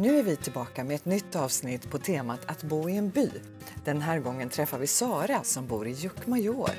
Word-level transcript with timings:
Nu 0.00 0.18
är 0.18 0.22
vi 0.22 0.36
tillbaka 0.36 0.84
med 0.84 0.94
ett 0.94 1.04
nytt 1.04 1.36
avsnitt 1.36 1.90
på 1.90 1.98
temat 1.98 2.40
att 2.50 2.62
bo 2.62 2.88
i 2.88 2.96
en 2.96 3.10
by. 3.10 3.30
Den 3.84 4.00
här 4.00 4.18
gången 4.18 4.48
träffar 4.48 4.78
vi 4.78 4.86
Sara 4.86 5.42
som 5.42 5.66
bor 5.66 5.86
i 5.88 5.90
Jukkmajor. 5.90 6.70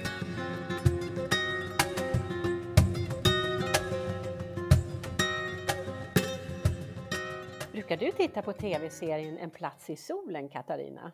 Brukar 7.71 7.97
du 7.97 8.11
titta 8.11 8.41
på 8.41 8.54
tv-serien 8.54 9.38
En 9.38 9.49
plats 9.49 9.89
i 9.89 9.95
solen, 9.95 10.49
Katarina? 10.49 11.11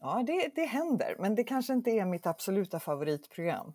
Ja, 0.00 0.22
det, 0.26 0.50
det 0.54 0.64
händer, 0.64 1.16
men 1.18 1.34
det 1.34 1.44
kanske 1.44 1.72
inte 1.72 1.90
är 1.90 2.04
mitt 2.04 2.26
absoluta 2.26 2.80
favoritprogram. 2.80 3.72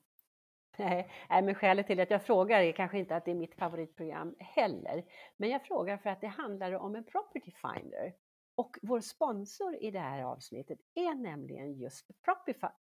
Nej, 0.80 1.10
men 1.30 1.56
skälet 1.56 1.88
till 1.88 2.00
att 2.00 2.12
jag 2.12 2.24
frågar 2.24 2.62
är 2.62 2.72
kanske 2.72 3.00
inte 3.00 3.16
att 3.16 3.26
det 3.26 3.32
är 3.32 3.36
mitt 3.36 3.56
favoritprogram 3.56 4.36
heller. 4.40 5.06
Men 5.38 5.50
jag 5.50 5.66
frågar 5.66 5.98
för 5.98 6.10
att 6.10 6.22
det 6.22 6.28
handlar 6.28 6.74
om 6.74 6.96
en 6.96 7.04
property 7.04 7.52
finder. 7.52 8.14
Och 8.56 8.78
vår 8.82 9.02
sponsor 9.02 9.76
i 9.84 9.92
det 9.92 10.00
här 10.00 10.24
avsnittet 10.24 10.80
är 10.96 11.16
nämligen 11.16 11.74
just 11.74 12.08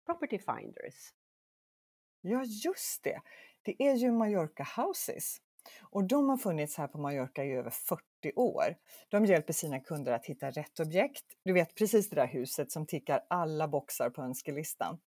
Property 0.05 0.39
Finders. 0.39 1.13
Ja, 2.21 2.45
just 2.45 3.05
det. 3.05 3.21
Det 3.63 3.83
är 3.83 3.95
ju 3.95 4.13
Mallorca 4.13 4.67
Houses. 4.77 5.37
Och 5.83 6.05
de 6.05 6.29
har 6.29 6.37
funnits 6.37 6.77
här 6.77 6.89
på 6.89 6.99
Mallorca 6.99 7.45
i 7.45 7.53
över 7.53 7.71
40 7.71 8.03
år. 8.37 8.77
De 9.09 9.25
hjälper 9.25 9.53
sina 9.53 9.81
kunder 9.81 10.13
att 10.13 10.27
hitta 10.27 10.51
rätt 10.51 10.81
objekt. 10.81 11.25
Du 11.45 11.53
vet 11.53 11.75
precis 11.75 12.11
det 12.11 12.17
där 12.17 12.27
huset 12.27 12.73
som 12.73 12.87
tickar 12.87 13.25
alla 13.31 13.69
boxar 13.69 14.11
på 14.11 14.23
önskelistan. 14.23 14.99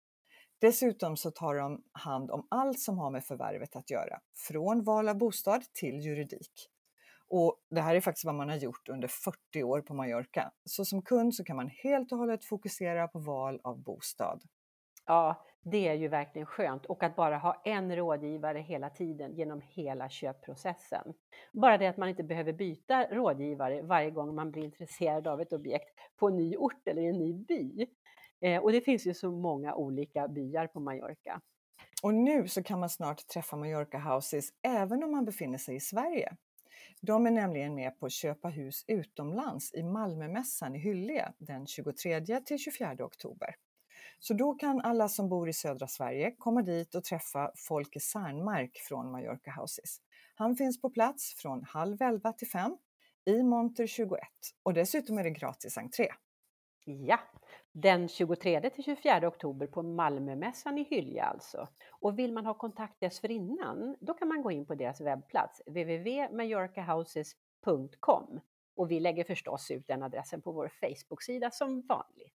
Dessutom 0.62 1.18
så 1.18 1.32
tar 1.32 1.56
de 1.56 1.84
hand 1.92 2.32
om 2.32 2.48
allt 2.50 2.80
som 2.80 2.98
har 2.98 3.12
med 3.12 3.26
förvärvet 3.26 3.76
att 3.76 3.90
göra, 3.90 4.20
från 4.48 4.84
val 4.84 5.10
av 5.10 5.18
bostad 5.18 5.64
till 5.74 6.00
juridik. 6.00 6.70
Och 7.28 7.56
det 7.70 7.81
här 7.81 7.95
är 7.95 8.02
faktiskt 8.02 8.26
vad 8.26 8.36
man 8.36 8.50
har 8.50 8.56
gjort 8.56 8.90
under 8.90 9.08
40 9.08 9.64
år 9.64 9.81
på 9.81 9.94
Mallorca. 9.94 10.52
Så 10.66 10.86
som 10.86 11.02
kund 11.02 11.36
så 11.36 11.44
kan 11.44 11.56
man 11.56 11.68
helt 11.68 12.12
och 12.12 12.18
hållet 12.18 12.45
fokusera 12.45 13.08
på 13.08 13.20
val 13.20 13.59
av 13.64 13.84
bostad. 13.84 14.42
Ja, 15.06 15.45
det 15.64 15.88
är 15.88 15.94
ju 15.94 16.08
verkligen 16.08 16.45
skönt 16.45 16.86
och 16.86 17.03
att 17.03 17.16
bara 17.16 17.38
ha 17.38 17.62
en 17.66 17.96
rådgivare 17.96 18.59
hela 18.59 18.90
tiden 18.90 19.36
genom 19.36 19.62
hela 19.62 20.09
köpprocessen. 20.09 21.14
Bara 21.53 21.78
det 21.78 21.88
att 21.88 21.98
man 21.98 22.09
inte 22.09 22.23
behöver 22.23 22.53
byta 22.53 23.06
rådgivare 23.06 23.81
varje 23.81 24.12
gång 24.12 24.36
man 24.36 24.52
blir 24.52 24.64
intresserad 24.64 25.28
av 25.28 25.42
ett 25.42 25.53
objekt 25.53 26.00
på 26.20 26.28
en 26.28 26.36
ny 26.38 26.56
ort 26.58 26.88
eller 26.88 27.02
i 27.02 27.08
en 27.08 27.20
ny 27.20 27.34
by. 27.34 27.88
Eh, 28.42 28.61
och 28.61 28.72
det 28.72 28.81
finns 28.81 29.08
ju 29.08 29.14
så 29.14 29.31
många 29.31 29.75
olika 29.75 30.28
byar 30.28 30.67
på 30.67 30.80
Mallorca. 30.80 31.42
Och 32.03 32.14
nu 32.14 32.47
så 32.47 32.64
kan 32.64 32.80
man 32.80 32.89
snart 32.89 33.28
träffa 33.28 33.56
Mallorca 33.56 33.97
Houses 33.97 34.50
även 34.61 35.03
om 35.03 35.11
man 35.11 35.25
befinner 35.25 35.58
sig 35.58 35.75
i 35.75 35.80
Sverige. 35.80 36.36
De 37.02 37.25
är 37.25 37.31
nämligen 37.31 37.75
med 37.75 38.00
på 38.00 38.06
att 38.06 38.12
köpa 38.12 38.47
hus 38.47 38.86
utomlands 38.88 39.73
i 39.73 39.84
Malmömässan 39.84 40.75
i 40.75 40.80
Hyllie 40.80 41.28
den 41.38 41.67
23 41.67 42.42
till 42.42 42.59
24 42.59 42.95
oktober. 43.00 43.56
Så 44.19 44.34
då 44.34 44.53
kan 44.53 44.81
alla 44.81 45.09
som 45.09 45.30
bor 45.30 45.50
i 45.50 45.53
södra 45.53 45.88
Sverige 45.88 46.36
komma 46.38 46.62
dit 46.62 46.95
och 46.95 47.03
träffa 47.03 47.52
Folke 47.56 48.00
Särnmark 48.00 48.78
från 48.78 49.12
Mallorca 49.12 49.52
Houses. 49.52 49.97
Han 50.36 50.56
finns 50.56 50.81
på 50.81 50.89
plats 50.89 51.36
från 51.38 51.64
halv 51.64 52.02
elva 52.02 52.34
till 52.34 52.50
fem 52.50 52.78
i 53.25 53.44
monter 53.44 53.88
21 53.88 54.19
och 54.64 54.73
dessutom 54.73 55.17
är 55.17 55.23
det 55.23 55.30
gratis 55.30 55.78
entré. 55.78 56.08
Ja, 56.86 57.19
den 57.73 58.08
23 58.08 58.69
till 58.69 58.83
24 58.83 59.27
oktober 59.27 59.67
på 59.67 59.83
Malmömässan 59.83 60.77
i 60.77 60.83
Hylje 60.83 61.23
alltså. 61.23 61.67
Och 61.89 62.19
vill 62.19 62.33
man 62.33 62.45
ha 62.45 62.53
kontakt 62.53 63.00
dessförinnan, 63.00 63.95
då 64.00 64.13
kan 64.13 64.28
man 64.28 64.41
gå 64.41 64.52
in 64.52 64.66
på 64.66 64.75
deras 64.75 65.02
webbplats 65.02 65.61
www.mallorcahouses.com 65.66 68.41
och 68.75 68.91
vi 68.91 69.00
lägger 69.00 69.23
förstås 69.23 69.72
ut 69.72 69.88
den 69.88 70.03
adressen 70.03 70.41
på 70.41 70.52
vår 70.52 70.72
Facebook-sida 70.81 71.51
som 71.51 71.81
vanligt. 71.81 72.34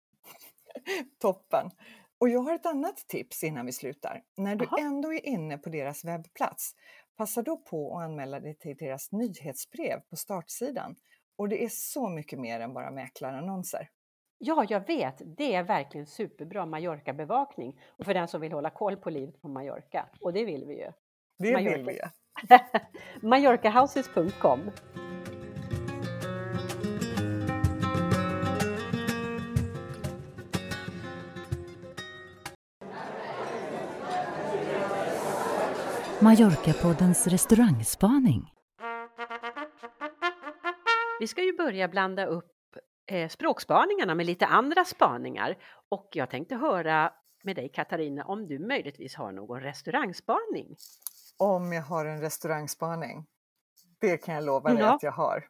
Toppen! 1.18 1.70
Och 2.18 2.28
jag 2.28 2.40
har 2.40 2.54
ett 2.54 2.66
annat 2.66 2.96
tips 2.96 3.44
innan 3.44 3.66
vi 3.66 3.72
slutar. 3.72 4.22
När 4.36 4.56
du 4.56 4.64
Aha. 4.64 4.78
ändå 4.78 5.14
är 5.14 5.26
inne 5.26 5.58
på 5.58 5.68
deras 5.68 6.04
webbplats, 6.04 6.74
passa 7.16 7.42
då 7.42 7.56
på 7.56 7.98
att 7.98 8.04
anmäla 8.04 8.40
dig 8.40 8.54
till 8.54 8.76
deras 8.76 9.12
nyhetsbrev 9.12 10.00
på 10.10 10.16
startsidan. 10.16 10.96
Och 11.36 11.48
det 11.48 11.64
är 11.64 11.68
så 11.68 12.08
mycket 12.08 12.38
mer 12.38 12.60
än 12.60 12.74
bara 12.74 12.90
mäklarannonser. 12.90 13.88
Ja, 14.38 14.66
jag 14.68 14.86
vet. 14.86 15.22
Det 15.36 15.54
är 15.54 15.62
verkligen 15.62 16.06
superbra 16.06 16.66
Mallorca-bevakning. 16.66 17.80
Och 17.98 18.04
för 18.04 18.14
den 18.14 18.28
som 18.28 18.40
vill 18.40 18.52
hålla 18.52 18.70
koll 18.70 18.96
på 18.96 19.10
livet 19.10 19.42
på 19.42 19.48
Mallorca. 19.48 20.08
Och 20.20 20.32
det 20.32 20.44
vill 20.44 20.64
vi 20.64 20.74
ju. 20.74 20.90
Det 21.38 21.52
Mallorca. 21.52 21.76
vill 21.76 21.86
vi 21.86 21.92
ju. 21.92 22.00
Mallorcahouses.com 23.28 24.70
Mallorca-poddens 36.20 37.28
restaurangspaning. 37.28 38.52
Vi 41.20 41.26
ska 41.26 41.42
ju 41.42 41.56
börja 41.56 41.88
blanda 41.88 42.26
upp 42.26 42.55
eh, 43.06 43.28
språkspaningarna 43.28 44.14
med 44.14 44.26
lite 44.26 44.46
andra 44.46 44.84
spaningar. 44.84 45.56
Och 45.88 46.08
jag 46.12 46.30
tänkte 46.30 46.54
höra 46.56 47.12
med 47.44 47.56
dig 47.56 47.68
Katarina 47.68 48.24
om 48.24 48.46
du 48.46 48.58
möjligtvis 48.58 49.14
har 49.14 49.32
någon 49.32 49.60
restaurangspaning? 49.60 50.76
Om 51.36 51.72
jag 51.72 51.82
har 51.82 52.06
en 52.06 52.20
restaurangspaning? 52.20 53.26
Det 53.98 54.16
kan 54.16 54.34
jag 54.34 54.44
lova 54.44 54.70
dig 54.70 54.78
ja. 54.78 54.94
att 54.94 55.02
jag 55.02 55.12
har. 55.12 55.44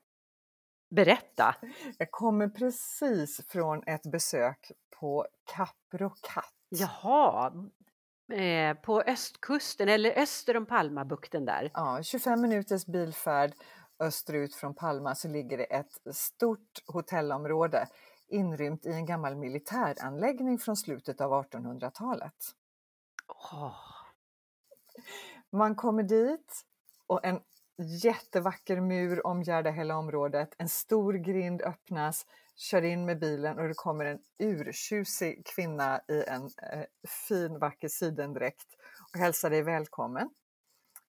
Berätta! 0.90 1.54
Jag 1.98 2.10
kommer 2.10 2.48
precis 2.48 3.46
från 3.48 3.82
ett 3.86 4.02
besök 4.02 4.72
på 5.00 5.26
Capro. 5.44 6.12
Jaha, 6.68 7.52
eh, 8.32 8.74
på 8.76 9.00
östkusten 9.00 9.88
eller 9.88 10.18
öster 10.18 10.56
om 10.56 10.66
Palmabukten 10.66 11.44
där? 11.44 11.70
Ja, 11.74 12.02
25 12.02 12.40
minuters 12.40 12.86
bilfärd 12.86 13.52
österut 13.98 14.54
från 14.54 14.74
Palma 14.74 15.14
så 15.14 15.28
ligger 15.28 15.58
det 15.58 15.64
ett 15.64 16.16
stort 16.16 16.82
hotellområde 16.86 17.88
inrymt 18.28 18.86
i 18.86 18.92
en 18.92 19.06
gammal 19.06 19.36
militäranläggning 19.36 20.58
från 20.58 20.76
slutet 20.76 21.20
av 21.20 21.44
1800-talet. 21.44 22.34
Oh. 23.52 23.74
Man 25.50 25.74
kommer 25.74 26.02
dit 26.02 26.64
och 27.06 27.24
en 27.24 27.40
jättevacker 28.02 28.80
mur 28.80 29.26
omgärdar 29.26 29.72
hela 29.72 29.96
området. 29.96 30.54
En 30.58 30.68
stor 30.68 31.14
grind 31.14 31.62
öppnas, 31.62 32.26
kör 32.56 32.82
in 32.82 33.06
med 33.06 33.18
bilen 33.18 33.58
och 33.58 33.68
det 33.68 33.74
kommer 33.74 34.04
en 34.04 34.18
urtjusig 34.38 35.46
kvinna 35.46 36.00
i 36.08 36.24
en 36.24 36.42
eh, 36.42 36.84
fin 37.08 37.58
vacker 37.58 37.88
sidendräkt 37.88 38.76
och 39.12 39.18
hälsar 39.18 39.50
dig 39.50 39.62
välkommen. 39.62 40.30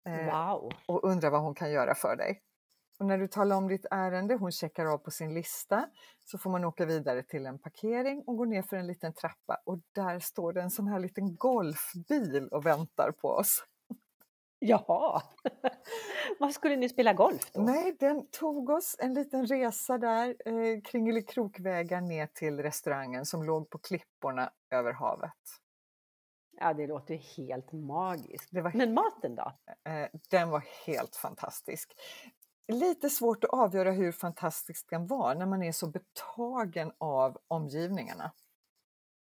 Eh, 0.05 0.25
wow! 0.25 0.71
Och 0.85 1.03
undrar 1.03 1.29
vad 1.29 1.41
hon 1.41 1.55
kan 1.55 1.71
göra 1.71 1.95
för 1.95 2.15
dig. 2.15 2.41
Och 2.99 3.05
när 3.05 3.17
du 3.17 3.27
talar 3.27 3.55
om 3.55 3.67
ditt 3.67 3.85
ärende, 3.91 4.35
hon 4.35 4.51
checkar 4.51 4.85
av 4.85 4.97
på 4.97 5.11
sin 5.11 5.33
lista, 5.33 5.89
så 6.25 6.37
får 6.37 6.49
man 6.49 6.65
åka 6.65 6.85
vidare 6.85 7.23
till 7.23 7.45
en 7.45 7.59
parkering 7.59 8.23
och 8.27 8.37
gå 8.37 8.45
ner 8.45 8.61
för 8.61 8.77
en 8.77 8.87
liten 8.87 9.13
trappa 9.13 9.57
och 9.65 9.79
där 9.91 10.19
står 10.19 10.53
det 10.53 10.61
en 10.61 10.71
sån 10.71 10.87
här 10.87 10.99
liten 10.99 11.35
golfbil 11.35 12.47
och 12.51 12.65
väntar 12.65 13.11
på 13.11 13.27
oss. 13.29 13.63
Jaha! 14.59 15.21
Var 16.39 16.49
skulle 16.49 16.75
ni 16.75 16.89
spela 16.89 17.13
golf 17.13 17.51
då? 17.51 17.61
Nej, 17.61 17.95
den 17.99 18.27
tog 18.27 18.69
oss 18.69 18.95
en 18.99 19.13
liten 19.13 19.47
resa 19.47 19.97
där 19.97 20.35
eh, 20.45 20.81
kringelikrokvägar 20.81 22.01
ner 22.01 22.27
till 22.27 22.59
restaurangen 22.59 23.25
som 23.25 23.43
låg 23.43 23.69
på 23.69 23.77
klipporna 23.77 24.51
över 24.71 24.93
havet. 24.93 25.33
Ja, 26.59 26.73
det 26.73 26.87
låter 26.87 27.15
helt 27.15 27.71
magiskt. 27.71 28.51
Men 28.51 28.93
maten 28.93 29.35
då? 29.35 29.53
Eh, 29.91 30.07
den 30.29 30.49
var 30.49 30.63
helt 30.85 31.15
fantastisk 31.15 31.93
lite 32.67 33.09
svårt 33.09 33.43
att 33.43 33.49
avgöra 33.49 33.91
hur 33.91 34.11
fantastisk 34.11 34.89
den 34.89 35.07
var 35.07 35.35
när 35.35 35.45
man 35.45 35.63
är 35.63 35.71
så 35.71 35.87
betagen 35.87 36.91
av 36.97 37.37
omgivningarna. 37.47 38.31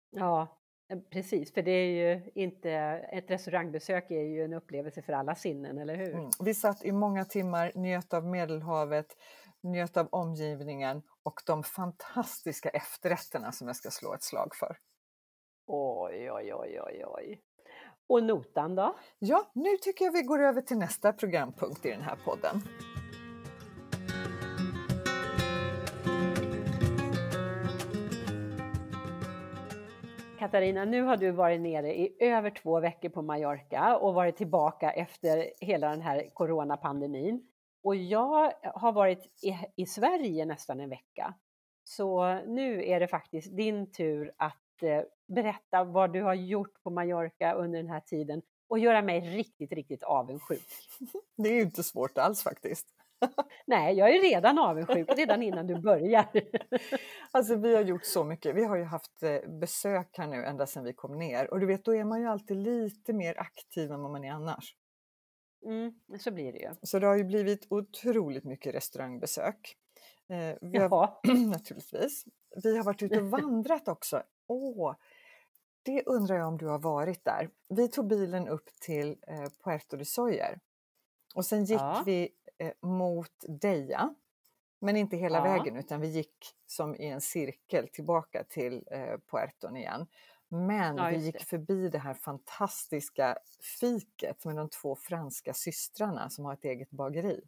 Ja, 0.09 0.57
eh, 0.89 0.99
precis, 0.99 1.53
för 1.53 1.61
det 1.61 1.71
är 1.71 1.85
ju 1.85 2.31
inte, 2.35 2.71
ett 3.11 3.31
restaurangbesök 3.31 4.11
är 4.11 4.21
ju 4.21 4.43
en 4.43 4.53
upplevelse 4.53 5.01
för 5.01 5.13
alla 5.13 5.35
sinnen, 5.35 5.77
eller 5.77 5.95
hur? 5.95 6.13
Mm. 6.13 6.29
Vi 6.39 6.53
satt 6.53 6.85
i 6.85 6.91
många 6.91 7.25
timmar, 7.25 7.71
njöt 7.75 8.13
av 8.13 8.25
Medelhavet, 8.25 9.17
njöt 9.63 9.97
av 9.97 10.07
omgivningen 10.11 11.01
och 11.23 11.41
de 11.45 11.63
fantastiska 11.63 12.69
efterrätterna 12.69 13.51
som 13.51 13.67
jag 13.67 13.75
ska 13.75 13.89
slå 13.89 14.13
ett 14.13 14.23
slag 14.23 14.55
för. 14.55 14.77
Oj, 15.67 16.31
oj, 16.31 16.53
oj, 16.53 16.81
oj, 16.81 17.03
oj. 17.07 17.41
Och 18.07 18.23
notan 18.23 18.75
då? 18.75 18.95
Ja, 19.19 19.51
nu 19.53 19.77
tycker 19.77 20.05
jag 20.05 20.11
vi 20.11 20.21
går 20.21 20.43
över 20.43 20.61
till 20.61 20.77
nästa 20.77 21.13
programpunkt 21.13 21.85
i 21.85 21.89
den 21.89 22.01
här 22.01 22.17
podden. 22.25 22.61
Katarina, 30.43 30.85
nu 30.85 31.01
har 31.01 31.17
du 31.17 31.31
varit 31.31 31.61
nere 31.61 31.99
i 31.99 32.17
över 32.19 32.49
två 32.49 32.79
veckor 32.79 33.09
på 33.09 33.21
Mallorca 33.21 33.97
och 33.97 34.13
varit 34.13 34.37
tillbaka 34.37 34.91
efter 34.91 35.53
hela 35.61 35.89
den 35.89 36.01
här 36.01 36.29
coronapandemin. 36.33 37.47
Och 37.83 37.95
jag 37.95 38.53
har 38.63 38.91
varit 38.91 39.43
i, 39.43 39.57
i 39.75 39.85
Sverige 39.85 40.45
nästan 40.45 40.79
en 40.79 40.89
vecka. 40.89 41.33
Så 41.83 42.39
nu 42.47 42.85
är 42.85 42.99
det 42.99 43.07
faktiskt 43.07 43.57
din 43.57 43.91
tur 43.91 44.31
att 44.37 44.83
eh, 44.83 45.01
berätta 45.27 45.83
vad 45.83 46.13
du 46.13 46.21
har 46.21 46.33
gjort 46.33 46.83
på 46.83 46.89
Mallorca 46.89 47.53
under 47.53 47.79
den 47.79 47.89
här 47.89 47.99
tiden 47.99 48.41
och 48.67 48.79
göra 48.79 49.01
mig 49.01 49.19
riktigt, 49.19 49.71
riktigt 49.71 50.03
avundsjuk. 50.03 50.67
Det 51.37 51.49
är 51.49 51.53
ju 51.53 51.61
inte 51.61 51.83
svårt 51.83 52.17
alls 52.17 52.43
faktiskt. 52.43 52.87
Nej, 53.67 53.95
jag 53.97 54.15
är 54.15 54.21
redan 54.21 54.59
avundsjuk 54.59 55.09
redan 55.17 55.43
innan 55.43 55.67
du 55.67 55.81
börjar. 55.81 56.25
Alltså 57.31 57.55
vi 57.55 57.75
har 57.75 57.81
gjort 57.81 58.05
så 58.05 58.23
mycket. 58.23 58.55
Vi 58.55 58.63
har 58.63 58.77
ju 58.77 58.83
haft 58.83 59.23
eh, 59.23 59.49
besök 59.59 60.17
här 60.17 60.27
nu 60.27 60.45
ända 60.45 60.67
sedan 60.67 60.83
vi 60.83 60.93
kom 60.93 61.17
ner 61.19 61.51
och 61.51 61.59
du 61.59 61.65
vet 61.65 61.85
då 61.85 61.95
är 61.95 62.03
man 62.03 62.21
ju 62.21 62.27
alltid 62.27 62.57
lite 62.57 63.13
mer 63.13 63.39
aktiv 63.39 63.91
än 63.91 64.01
vad 64.01 64.11
man 64.11 64.23
är 64.23 64.31
annars. 64.31 64.75
Mm, 65.65 65.93
så 66.19 66.31
blir 66.31 66.53
det 66.53 66.59
ju. 66.59 66.69
Så 66.81 66.99
det 66.99 67.07
har 67.07 67.15
ju 67.17 67.23
blivit 67.23 67.67
otroligt 67.69 68.43
mycket 68.43 68.75
restaurangbesök. 68.75 69.75
Eh, 70.29 70.57
vi 70.61 70.77
har, 70.77 71.19
naturligtvis. 71.49 72.25
Vi 72.63 72.77
har 72.77 72.83
varit 72.83 73.01
ute 73.03 73.19
och 73.19 73.29
vandrat 73.29 73.87
också. 73.87 74.23
Åh, 74.47 74.95
det 75.83 76.03
undrar 76.05 76.35
jag 76.35 76.47
om 76.47 76.57
du 76.57 76.67
har 76.67 76.79
varit 76.79 77.25
där. 77.25 77.49
Vi 77.69 77.87
tog 77.87 78.07
bilen 78.07 78.47
upp 78.47 78.69
till 78.81 79.17
eh, 79.27 79.49
Puerto 79.63 79.97
de 79.97 80.05
Soyer 80.05 80.59
och 81.35 81.45
sen 81.45 81.65
gick 81.65 81.79
Ja. 81.79 82.03
vi 82.05 82.29
mot 82.81 83.31
Deja. 83.47 84.15
Men 84.79 84.95
inte 84.97 85.17
hela 85.17 85.37
Ja. 85.37 85.43
vägen 85.43 85.75
utan 85.77 86.01
vi 86.01 86.07
gick 86.07 86.55
som 86.65 86.95
i 86.95 87.05
en 87.07 87.21
cirkel 87.21 87.87
tillbaka 87.87 88.43
till 88.43 88.87
eh, 88.91 89.17
Puerton 89.31 89.77
igen. 89.77 90.07
Men 90.47 90.97
Ja, 90.97 91.07
vi 91.09 91.17
gick 91.17 91.39
det. 91.39 91.45
förbi 91.45 91.89
det 91.89 91.97
här 91.99 92.13
fantastiska 92.13 93.37
fiket 93.79 94.45
med 94.45 94.55
de 94.55 94.69
två 94.69 94.95
franska 94.95 95.53
systrarna 95.53 96.29
som 96.29 96.45
har 96.45 96.53
ett 96.53 96.65
eget 96.65 96.89
bageri. 96.91 97.41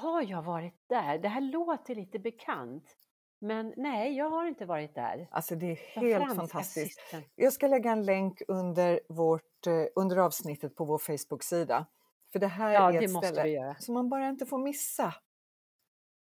Har 0.00 0.22
jag 0.22 0.42
varit 0.42 0.74
där? 0.86 1.18
Det 1.18 1.28
här 1.28 1.40
låter 1.40 1.94
lite 1.94 2.18
bekant. 2.18 2.96
Men 3.38 3.74
nej, 3.76 4.16
jag 4.16 4.30
har 4.30 4.46
inte 4.46 4.66
varit 4.66 4.94
där. 4.94 5.28
Alltså 5.30 5.54
det 5.56 5.66
är 5.66 5.74
helt 6.00 6.36
fantastiskt. 6.36 7.00
systern. 7.00 7.22
Jag 7.34 7.52
ska 7.52 7.66
lägga 7.66 7.92
en 7.92 8.04
länk 8.04 8.42
under, 8.48 9.00
vårt, 9.08 9.66
eh, 9.66 9.84
under 9.94 10.16
avsnittet 10.16 10.74
på 10.76 10.84
vår 10.84 10.98
Facebook-sida. 10.98 11.86
För 12.32 12.38
det 12.38 12.46
här 12.46 12.72
Ja, 12.74 12.88
är 12.88 12.98
det 12.98 13.04
ett 13.04 13.12
måste 13.12 13.28
ställe 13.28 13.76
som 13.78 13.94
man 13.94 14.08
bara 14.08 14.28
inte 14.28 14.46
får 14.46 14.58
missa. 14.58 15.14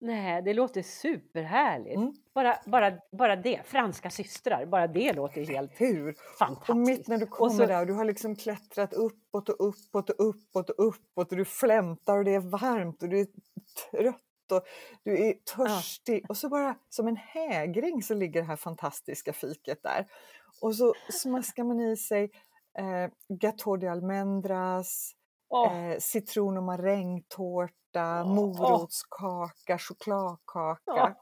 Nej, 0.00 0.42
det 0.42 0.54
låter 0.54 0.82
superhärligt. 0.82 1.96
Mm. 1.96 2.12
Bara, 2.34 2.58
bara, 2.66 2.92
bara 3.12 3.36
det, 3.36 3.62
franska 3.66 4.10
systrar, 4.10 4.66
bara 4.66 4.86
det 4.86 5.12
låter 5.12 5.44
helt 5.46 5.80
Hur? 5.80 6.14
fantastiskt. 6.38 6.70
Och 6.70 6.76
mitt 6.76 7.08
när 7.08 7.18
du 7.18 7.26
kommer 7.26 7.54
så- 7.56 7.66
där 7.66 7.80
och 7.80 7.86
du 7.86 7.92
har 7.92 8.04
liksom 8.04 8.36
klättrat 8.36 8.92
uppåt 8.92 9.48
och 9.48 9.68
uppåt 9.68 10.10
och 10.10 10.28
uppåt 10.28 10.70
och 10.70 10.86
uppåt 10.88 11.30
och 11.32 11.36
du 11.36 11.44
flämtar 11.44 12.18
och 12.18 12.24
det 12.24 12.34
är 12.34 12.40
varmt 12.40 13.02
och 13.02 13.08
du 13.08 13.20
är 13.20 13.26
trött 13.90 14.52
och 14.52 14.62
du 15.04 15.28
är 15.28 15.32
törstig 15.32 16.26
och 16.30 16.36
så 16.36 16.48
bara 16.48 16.78
som 16.88 17.08
en 17.08 17.16
hägring 17.16 18.02
så 18.02 18.14
ligger 18.14 18.40
det 18.40 18.46
här 18.46 18.56
fantastiska 18.56 19.32
fiket 19.32 19.82
där. 19.82 20.06
Och 20.62 20.74
så 20.74 20.94
smaskar 21.12 21.64
man 21.64 21.80
i 21.80 21.96
sig 21.96 22.30
eh, 22.78 23.10
gâteau 23.28 23.76
de 23.76 23.88
almendras, 23.88 25.12
Åh, 25.48 25.90
eh, 25.90 25.98
citron 25.98 26.56
och 26.56 26.62
marängtårta, 26.62 28.22
Åh. 28.24 28.26
morotskaka, 28.34 29.78
chokladkaka. 29.78 30.82
Ja. 30.84 31.14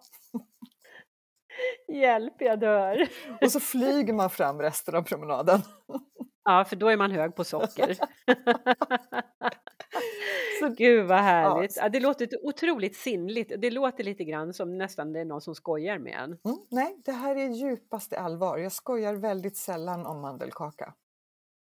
hjälp, 1.93 2.35
jag 2.39 2.61
dör. 2.61 3.09
Och 3.41 3.53
så 3.53 3.61
flyger 3.61 4.13
man 4.13 4.31
fram 4.31 4.63
resten 4.63 4.95
av 4.95 5.03
promenaden. 5.03 5.61
Ja, 6.45 6.65
för 6.65 6.77
då 6.77 6.89
är 6.89 6.97
man 6.97 7.11
hög 7.11 7.35
på 7.37 7.45
socker. 7.45 7.97
Så- 10.61 10.69
Gud 10.77 11.07
vad 11.07 11.19
härligt. 11.19 11.77
Ja. 11.77 11.83
Ja, 11.83 11.89
det 11.89 12.01
låter 12.01 12.29
otroligt 12.43 12.97
sinnligt. 12.97 13.53
Det 13.59 13.71
låter 13.71 14.05
lite 14.05 14.25
grann 14.25 14.55
som 14.55 14.79
nästan 14.79 15.13
det 15.13 15.21
är 15.21 15.25
någon 15.25 15.41
som 15.41 15.55
skojar 15.55 15.99
med 15.99 16.13
en. 16.13 16.25
Mm, 16.25 16.59
nej, 16.71 16.97
det 17.05 17.13
här 17.13 17.37
är 17.37 17.49
djupaste 17.49 18.19
allvar. 18.21 18.59
Jag 18.59 18.73
skojar 18.73 19.15
väldigt 19.15 19.57
sällan 19.57 20.07
om 20.07 20.21
mandelkaka. 20.21 20.95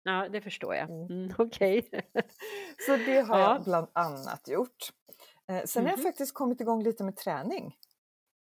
Ja, 0.03 0.29
det 0.29 0.41
förstår 0.41 0.75
jag. 0.75 0.91
Mm. 0.91 1.07
Mm, 1.11 1.35
Okej. 1.39 1.89
Så 2.87 2.97
det 2.97 3.21
har 3.21 3.39
Ja. 3.39 3.55
jag 3.55 3.65
bland 3.65 3.89
annat 3.93 4.49
gjort. 4.49 4.93
Eh, 5.49 5.65
sen 5.65 5.83
har 5.85 5.91
jag 5.91 5.99
Mhm. 5.99 6.05
faktiskt 6.05 6.35
kommit 6.35 6.61
igång 6.61 6.83
lite 6.83 7.05
med 7.05 7.17
träning. 7.17 7.77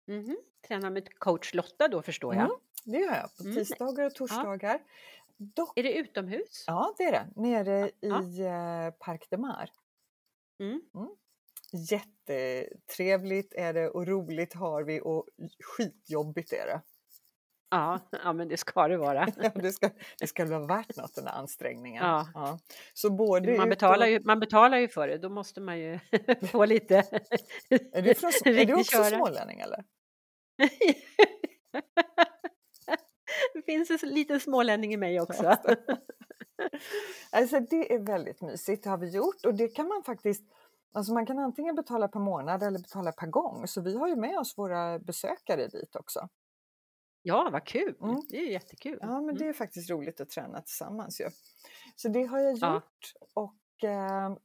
Mhm. 0.08 0.36
Tränar 0.68 0.90
med 0.90 1.18
coach 1.18 1.54
Lotta 1.54 1.88
då 1.88 2.02
förstår 2.02 2.34
jag. 2.34 2.44
Mm, 2.44 2.56
det 2.84 2.98
gör 2.98 3.14
jag 3.16 3.36
på 3.36 3.42
Mm. 3.42 3.54
tisdagar 3.56 4.04
och 4.06 4.14
torsdagar. 4.14 4.80
Dock, 5.36 5.78
Är 5.78 5.82
det 5.82 5.92
utomhus? 5.94 6.64
ja, 6.66 6.94
det 6.98 7.04
är 7.04 7.12
det. 7.12 7.26
Nere 7.36 7.90
Ja. 8.00 8.22
i 8.22 8.40
eh, 8.40 8.90
Parc 8.98 9.20
de 9.30 9.36
Mar. 9.36 9.70
Mm. 10.60 10.80
Jättetrevligt 11.90 13.54
är 13.54 13.72
det 13.74 13.88
och 13.90 14.06
roligt 14.06 14.54
har 14.54 14.82
vi 14.82 15.00
och 15.00 15.28
skitjobbigt 15.76 16.52
är 16.52 16.66
det. 16.66 16.80
Ja, 17.70 18.00
ja, 18.24 18.32
men 18.32 18.48
det 18.48 18.56
ska 18.56 18.88
det 18.88 18.96
vara. 18.96 19.28
Ja, 19.36 19.50
det, 19.54 19.72
ska, 19.72 19.90
det 20.20 20.26
ska 20.26 20.44
vara 20.44 20.66
värt 20.66 20.96
något 20.96 21.14
den 21.14 21.28
ansträngningen. 21.28 22.04
Ja. 22.04 22.58
Så 22.94 23.10
både 23.10 23.56
Man 23.56 23.68
betalar, 23.68 24.06
och, 24.06 24.12
ju, 24.12 24.20
man 24.24 24.40
betalar 24.40 24.78
ju 24.78 24.88
för 24.88 25.08
det, 25.08 25.18
då 25.18 25.28
måste 25.28 25.60
man 25.60 25.78
ju 25.78 25.98
få 26.52 26.64
lite... 26.64 26.96
Är 27.92 28.02
du, 28.02 28.14
från, 28.14 28.30
är 28.44 28.64
du 28.64 28.74
också 28.74 28.96
köra. 28.96 29.16
smålänning 29.16 29.60
eller? 29.60 29.84
det 33.54 33.62
finns 33.66 34.02
en 34.02 34.08
liten 34.08 34.40
smålänning 34.40 34.94
i 34.94 34.96
mig 34.96 35.20
också. 35.20 35.56
Alltså 37.30 37.60
det 37.60 37.94
är 37.94 37.98
väldigt 37.98 38.40
mysigt, 38.40 38.84
det 38.84 38.90
har 38.90 38.98
vi 38.98 39.10
gjort 39.10 39.44
och 39.44 39.54
det 39.54 39.68
kan 39.68 39.88
man 39.88 40.02
faktiskt 40.02 40.44
Alltså 40.96 41.12
man 41.12 41.26
kan 41.26 41.38
antingen 41.38 41.74
betala 41.74 42.08
per 42.08 42.20
månad 42.20 42.62
eller 42.62 42.78
betala 42.78 43.12
per 43.12 43.26
gång 43.26 43.66
så 43.66 43.80
vi 43.80 43.96
har 43.96 44.08
ju 44.08 44.16
med 44.16 44.38
oss 44.38 44.58
våra 44.58 44.98
besökare 44.98 45.66
dit 45.66 45.96
också. 45.96 46.28
Ja, 47.26 47.48
vad 47.52 47.64
kul! 47.66 47.96
Mm. 48.02 48.20
Det 48.28 48.36
är 48.36 48.42
ju 48.42 48.52
jättekul. 48.52 48.98
Ja 49.00 49.20
men 49.20 49.34
det 49.34 49.40
Mm. 49.44 49.48
är 49.48 49.52
faktiskt 49.52 49.90
roligt 49.90 50.20
att 50.20 50.30
träna 50.30 50.60
tillsammans 50.60 51.20
ju. 51.20 51.28
Så 51.96 52.08
det 52.08 52.24
har 52.24 52.38
jag 52.38 52.52
gjort 52.52 52.60
Ja. 52.62 52.82
och 53.34 53.84
eh, 53.84 54.36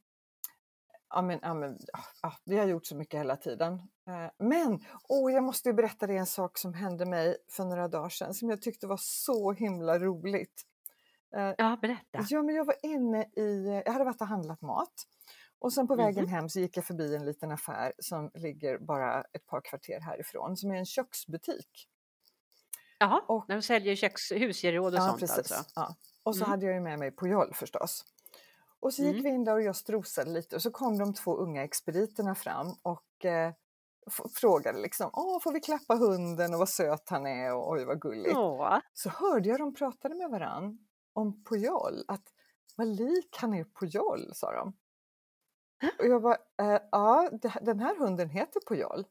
ja, 1.08 1.22
men, 1.22 1.38
ja, 1.42 1.54
men, 1.54 1.78
ja, 2.22 2.32
vi 2.44 2.58
har 2.58 2.66
gjort 2.66 2.86
så 2.86 2.96
mycket 2.96 3.20
hela 3.20 3.36
tiden. 3.36 3.74
Eh, 4.08 4.30
men 4.38 4.80
åh, 5.08 5.32
jag 5.32 5.42
måste 5.44 5.68
ju 5.68 5.72
berätta 5.72 6.06
dig 6.06 6.16
en 6.16 6.26
sak 6.26 6.58
som 6.58 6.74
hände 6.74 7.06
mig 7.06 7.36
för 7.48 7.64
några 7.64 7.88
dagar 7.88 8.08
sedan 8.08 8.34
som 8.34 8.50
jag 8.50 8.62
tyckte 8.62 8.86
var 8.86 8.98
så 9.00 9.52
himla 9.52 9.98
roligt. 9.98 10.62
Eh, 11.36 11.54
Ja, 11.58 11.78
berätta. 11.82 12.26
Ja, 12.28 12.42
men 12.42 12.54
jag 12.54 12.64
var 12.64 12.76
inne 12.82 13.22
i, 13.36 13.82
jag 13.86 13.92
hade 13.92 14.04
varit 14.04 14.20
och 14.20 14.26
handlat 14.26 14.60
mat 14.62 14.94
och 15.58 15.72
sen 15.72 15.86
på 15.88 15.94
vägen 15.94 16.24
Mhm. 16.24 16.32
hem 16.32 16.48
så 16.48 16.60
gick 16.60 16.76
jag 16.76 16.84
förbi 16.84 17.16
en 17.16 17.24
liten 17.24 17.50
affär 17.50 17.92
som 17.98 18.30
ligger 18.34 18.78
bara 18.78 19.22
ett 19.32 19.46
par 19.46 19.60
kvarter 19.60 20.00
härifrån 20.00 20.56
som 20.56 20.70
är 20.70 20.76
en 20.76 20.86
köksbutik. 20.86 21.86
Jaha, 23.00 23.20
och- 23.26 23.44
när 23.48 23.56
de 23.56 23.62
säljer 23.62 23.96
köks, 23.96 24.32
husgeråd 24.32 24.94
och 24.94 25.02
sånt 25.02 25.22
alltså? 25.30 25.54
Ja. 25.74 25.94
Och 26.22 26.36
så 26.36 26.40
Mm. 26.44 26.50
hade 26.50 26.66
jag 26.66 26.74
ju 26.74 26.80
med 26.80 26.98
mig 26.98 27.16
Pujol 27.16 27.54
förstås. 27.54 28.04
Och 28.80 28.94
så 28.94 29.02
gick 29.02 29.10
Mm. 29.12 29.22
vi 29.22 29.28
in 29.28 29.44
där 29.44 29.52
och 29.54 29.62
jag 29.62 29.76
strosade 29.76 30.30
lite 30.30 30.56
och 30.56 30.62
så 30.62 30.70
kom 30.70 30.98
de 30.98 31.14
två 31.14 31.36
unga 31.36 31.64
expediterna 31.64 32.34
fram 32.34 32.74
och 32.82 33.24
eh, 33.24 33.52
frågade 34.40 34.78
liksom, 34.78 35.10
åh 35.12 35.40
får 35.40 35.52
vi 35.52 35.60
klappa 35.60 35.94
hunden 35.94 36.52
och 36.52 36.58
vad 36.58 36.68
söt 36.68 37.08
han 37.10 37.26
är 37.26 37.54
och 37.54 37.70
oj 37.70 37.84
vad 37.84 38.00
gulligt. 38.00 38.36
Åh, 38.36 38.78
Så 38.92 39.08
hörde 39.10 39.48
jag 39.48 39.58
dem 39.58 39.74
pratade 39.74 40.14
med 40.14 40.30
varann 40.30 40.78
om 41.12 41.44
Pujol, 41.44 42.04
att 42.08 42.32
vad 42.76 42.86
lik 42.86 43.36
han 43.40 43.54
är 43.54 43.64
Pujol, 43.64 44.30
sa 44.34 44.52
de. 44.52 44.72
Och 45.98 46.06
jag 46.06 46.22
bara, 46.22 46.36
eh, 46.60 46.80
ja 46.92 47.30
den 47.62 47.80
här 47.80 47.96
hunden 47.98 48.30
heter 48.30 48.60
Pujol. 48.68 49.04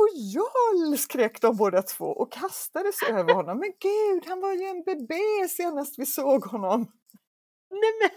Pujol? 0.00 0.98
skrek 0.98 1.40
de 1.40 1.56
båda 1.56 1.82
två 1.82 2.04
och 2.04 2.32
kastade 2.32 2.92
sig 2.92 3.14
över 3.14 3.34
honom. 3.34 3.58
Men 3.58 3.72
gud, 3.80 4.26
han 4.26 4.40
var 4.40 4.52
ju 4.52 4.64
en 4.64 4.82
bebé 4.82 5.48
senast 5.48 5.98
vi 5.98 6.06
såg 6.06 6.44
honom. 6.44 6.86
nej 7.70 7.92
men 8.00 8.10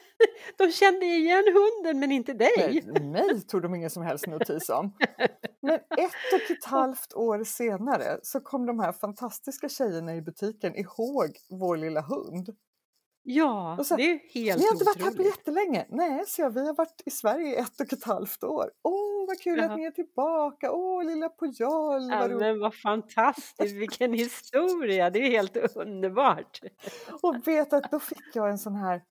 de 0.67 0.71
kände 0.73 1.05
igen 1.05 1.43
hunden 1.53 1.99
men 1.99 2.11
inte 2.11 2.33
dig. 2.33 2.83
Nej, 2.85 3.03
mig 3.03 3.41
tog 3.41 3.61
de 3.61 3.75
ingen 3.75 3.89
som 3.89 4.03
helst 4.03 4.27
notis 4.27 4.69
om. 4.69 4.93
Men 5.61 5.75
ett 5.75 6.33
och 6.33 6.51
ett 6.51 6.65
halvt 6.65 7.13
år 7.13 7.43
senare 7.43 8.19
så 8.23 8.39
kom 8.39 8.65
de 8.65 8.79
här 8.79 8.91
fantastiska 8.91 9.69
tjejerna 9.69 10.15
i 10.15 10.21
butiken 10.21 10.75
ihåg 10.75 11.29
vår 11.49 11.77
lilla 11.77 12.01
hund. 12.01 12.49
Ja, 13.25 13.79
så- 13.83 13.95
det 13.95 14.03
är 14.03 14.19
helt 14.33 14.61
Vi 14.61 14.65
har 14.65 14.71
inte 14.73 14.85
varit 14.85 15.01
här 15.03 15.11
på 15.15 15.23
jättelänge. 15.23 15.85
Nej, 15.89 16.23
så 16.27 16.41
jag, 16.41 16.49
vi 16.49 16.65
har 16.67 16.73
varit 16.73 17.01
i 17.05 17.11
Sverige 17.11 17.47
i 17.47 17.55
ett 17.55 17.79
och 17.81 17.93
ett 17.93 18.03
halvt 18.03 18.43
år. 18.43 18.71
Åh, 18.81 19.27
vad 19.27 19.39
kul 19.39 19.57
Jaha. 19.59 19.71
att 19.71 19.77
ni 19.77 19.83
är 19.85 19.91
tillbaka! 19.91 20.71
Åh, 20.71 21.03
lilla 21.05 21.29
Pujol! 21.29 22.09
Ja, 22.11 22.17
Vad 22.19 22.29
roligt. 22.31 22.39
men 22.39 22.59
vad 22.59 22.75
fantastiskt, 22.75 23.75
vilken 23.75 24.13
historia, 24.13 25.09
det 25.09 25.19
är 25.19 25.29
helt 25.31 25.57
underbart. 25.75 26.59
Och 27.21 27.47
vet 27.47 27.73
att 27.73 27.91
då 27.91 27.99
fick 27.99 28.35
jag 28.35 28.49
en 28.49 28.57
sån 28.57 28.75
här 28.75 29.03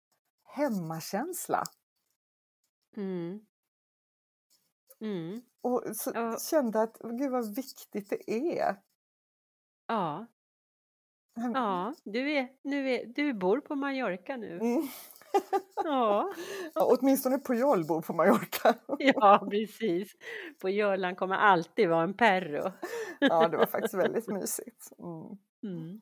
hemmakänsla. 0.45 1.64
Mm. 2.97 3.40
Mm. 5.00 5.42
Och 5.62 5.83
så 5.97 6.11
Ja. 6.14 6.38
kände 6.38 6.83
att, 6.83 6.99
gud 7.02 7.31
vad 7.31 7.54
viktigt 7.57 8.11
det 8.11 8.31
är. 8.59 8.76
Ja, 9.88 10.26
ja 11.35 11.95
du, 12.05 12.33
är, 12.33 12.49
nu 12.62 12.91
är, 12.91 13.07
du 13.07 13.35
bor 13.35 13.61
på 13.61 13.75
Mallorca 13.75 14.37
nu. 14.37 14.59
Mm. 14.59 14.83
Ja, 15.85 16.33
Ja, 16.75 16.97
åtminstone 16.99 17.39
Pujol 17.39 17.87
bor 17.87 18.01
på 18.01 18.12
Mallorca. 18.12 18.75
Ja, 18.99 19.47
precis. 19.51 20.12
På 20.59 20.69
Jörland 20.69 21.17
kommer 21.17 21.37
alltid 21.37 21.89
vara 21.89 22.03
en 22.03 22.15
perro. 22.15 22.73
Ja, 23.21 23.49
det 23.49 23.57
var 23.57 23.67
faktiskt 23.67 23.95
väldigt 23.95 24.29
mysigt. 24.29 24.93
Mm. 24.99 25.39
Mm. 25.62 26.01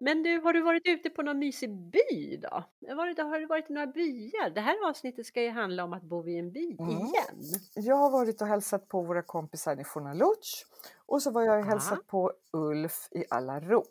Men 0.00 0.22
du, 0.22 0.40
har 0.40 0.52
du 0.52 0.62
varit 0.62 0.82
ute 0.86 1.10
på 1.10 1.22
någon 1.22 1.38
mysig 1.38 1.70
by 1.70 2.36
då? 2.36 2.64
Har 2.88 3.38
du, 3.38 3.46
varit 3.46 3.70
i 3.70 3.72
några 3.72 3.86
byar? 3.86 4.50
Det 4.50 4.60
här 4.60 4.88
avsnittet 4.88 5.26
ska 5.26 5.42
ju 5.42 5.50
handla 5.50 5.84
om 5.84 5.92
att 5.92 6.02
bo 6.02 6.28
i 6.28 6.38
en 6.38 6.52
by 6.52 6.76
Mm. 6.78 6.90
igen. 6.90 7.60
Jag 7.74 7.96
har 7.96 8.10
varit 8.10 8.42
och 8.42 8.46
hälsat 8.46 8.88
på 8.88 9.02
våra 9.02 9.22
kompisar 9.22 9.80
i 9.80 9.84
Fornaluch 9.84 10.66
och 11.06 11.22
så 11.22 11.30
var 11.30 11.42
jag 11.42 11.58
och 11.58 11.64
hälsat 11.64 12.06
på 12.06 12.32
Ulf 12.52 13.08
i 13.10 13.24
Alarå. 13.30 13.84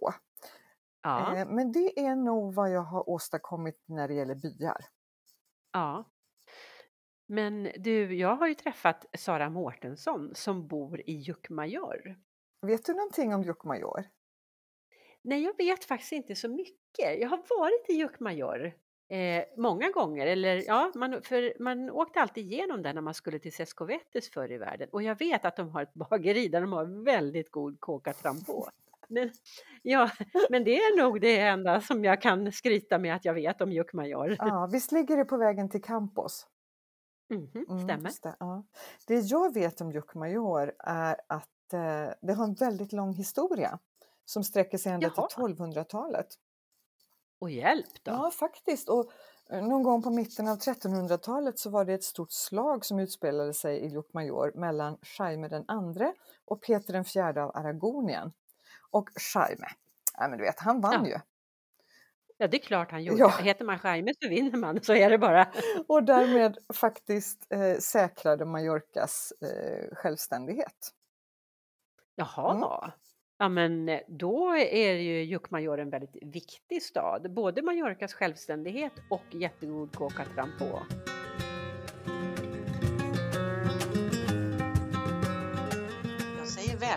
Ja, 1.01 1.37
Eh, 1.37 1.47
Men 1.47 1.71
det 1.71 1.99
är 1.99 2.15
nog 2.15 2.53
vad 2.53 2.71
jag 2.71 2.81
har 2.81 3.09
åstadkommit 3.09 3.83
när 3.85 4.07
det 4.07 4.13
gäller 4.13 4.35
byar. 4.35 4.85
ja. 5.73 6.05
Men 7.27 7.71
du, 7.77 8.15
jag 8.15 8.35
har 8.35 8.47
ju 8.47 8.53
träffat 8.55 9.05
Sara 9.17 9.49
Mårtensson 9.49 10.35
som 10.35 10.67
bor 10.67 11.01
i 11.01 11.13
Jukkmajor. 11.13 12.15
Vet 12.61 12.85
du 12.85 12.93
någonting 12.93 13.33
om 13.33 13.43
Jokkmajor? 13.43 14.03
Nej, 15.21 15.43
jag 15.43 15.57
vet 15.57 15.83
faktiskt 15.85 16.11
inte 16.11 16.35
så 16.35 16.49
mycket. 16.49 17.19
Jag 17.19 17.29
har 17.29 17.57
varit 17.59 17.89
i 17.89 17.93
Jukkmajor 17.93 18.73
eh, 19.09 19.43
många 19.57 19.89
gånger. 19.91 20.27
Eller, 20.27 20.63
ja, 20.67 20.91
man, 20.95 21.21
för 21.21 21.53
man 21.63 21.89
åkte 21.89 22.19
alltid 22.21 22.45
igenom 22.45 22.81
där 22.81 22.93
när 22.93 23.01
man 23.01 23.13
skulle 23.13 23.39
till 23.39 23.53
Sescovettes 23.53 24.29
förr 24.31 24.51
i 24.51 24.57
världen. 24.57 24.89
Och 24.91 25.03
jag 25.03 25.19
vet 25.19 25.45
att 25.45 25.55
de 25.55 25.69
har 25.69 25.81
ett 25.83 25.93
bageri 25.93 26.47
där 26.47 26.61
de 26.61 26.73
har 26.73 27.03
väldigt 27.03 27.51
god 27.51 27.79
coca 27.79 28.13
trampå. 28.13 28.69
Men, 29.11 29.31
ja, 29.81 30.09
men 30.49 30.63
det 30.63 30.75
är 30.77 30.97
nog 30.97 31.21
det 31.21 31.39
enda 31.39 31.81
som 31.81 32.03
jag 32.03 32.21
kan 32.21 32.51
skryta 32.51 32.97
med 32.97 33.15
att 33.15 33.25
jag 33.25 33.33
vet 33.33 33.61
om 33.61 33.71
Jukkmajor. 33.71 34.35
Ja, 34.39 34.69
visst 34.71 34.91
ligger 34.91 35.17
det 35.17 35.25
på 35.25 35.37
vägen 35.37 35.69
till 35.69 35.81
Campos? 35.83 36.47
Mhm, 37.29 37.65
Mm, 37.69 37.83
stämmer. 37.83 38.03
just 38.09 38.23
det, 38.23 38.35
ja. 38.39 38.63
det 39.07 39.19
jag 39.19 39.53
vet 39.53 39.81
om 39.81 39.91
Jokkmajor 39.91 40.73
är 40.79 41.15
att 41.27 41.73
eh, 41.73 42.13
det 42.21 42.33
har 42.33 42.43
en 42.43 42.53
väldigt 42.53 42.93
lång 42.93 43.13
historia 43.13 43.79
som 44.25 44.43
sträcker 44.43 44.77
sig 44.77 44.91
ända 44.91 45.11
Jaha. 45.15 45.27
till 45.27 45.37
1200-talet. 45.55 46.27
Och 47.39 47.49
hjälp 47.51 48.03
då. 48.03 48.11
Ja, 48.11 48.31
faktiskt. 48.31 48.89
Och 48.89 49.11
eh, 49.51 49.67
någon 49.67 49.83
gång 49.83 50.01
på 50.01 50.09
mitten 50.09 50.47
av 50.47 50.57
1300-talet 50.57 51.59
så 51.59 51.69
var 51.69 51.85
det 51.85 51.93
ett 51.93 52.03
stort 52.03 52.31
slag 52.31 52.85
som 52.85 52.99
utspelade 52.99 53.53
sig 53.53 53.77
i 53.79 53.87
Jokkmajor 53.87 54.51
mellan 54.55 54.97
Jaime 55.19 55.47
den 55.47 55.65
andre 55.67 56.13
och 56.45 56.61
Peter 56.61 56.93
den 56.93 57.05
fjärde 57.05 57.43
av 57.43 57.55
Aragonien. 57.57 58.33
Och 58.91 59.09
Jaime, 59.35 59.67
ja, 60.17 60.27
men 60.27 60.37
du 60.37 60.43
vet, 60.43 60.59
han 60.59 60.81
vann 60.81 61.05
ju. 61.05 61.17
Ja, 62.37 62.47
det 62.47 62.57
är 62.57 62.61
klart 62.61 62.91
han 62.91 63.03
gjorde. 63.03 63.19
Ja. 63.19 63.29
Heter 63.29 63.65
man 63.65 63.79
Jaime 63.83 64.13
så 64.21 64.29
vinner 64.29 64.57
man, 64.57 64.83
så 64.83 64.93
är 64.93 65.09
det 65.09 65.17
bara. 65.17 65.47
Och 65.87 66.03
därmed 66.03 66.57
faktiskt 66.73 67.53
eh, 67.53 67.77
säkrade 67.77 68.45
Mallorcas 68.45 69.33
eh, 69.41 69.95
självständighet. 69.95 70.91
Jaha. 72.15 72.51
Mm. 72.51 72.91
Ja, 73.37 73.49
men 73.49 73.89
eh, 73.89 73.99
då 74.07 74.55
är 74.55 74.93
ju 74.93 75.23
Jukkmajor 75.23 75.79
en 75.79 75.89
väldigt 75.89 76.17
viktig 76.21 76.83
stad. 76.83 77.33
Både 77.33 77.61
Mallorcas 77.61 78.13
självständighet 78.13 78.93
och 79.09 79.25
jättegod 79.31 79.95
coca 79.95 80.25
trampå. 80.35 80.79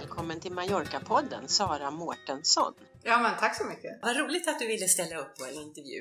Välkommen 0.05 0.41
till 0.41 0.53
Mallorca-podden, 0.53 1.47
Sara 1.47 1.91
Mårtensson. 1.91 2.75
Ja, 3.03 3.19
men 3.19 3.37
tack 3.39 3.57
så 3.57 3.65
mycket. 3.65 3.91
Vad 4.03 4.17
roligt 4.17 4.49
att 4.49 4.59
du 4.59 4.67
ville 4.67 4.89
ställa 4.89 5.17
upp 5.19 5.37
på 5.39 5.45
en 5.45 5.55
intervju. 5.55 6.01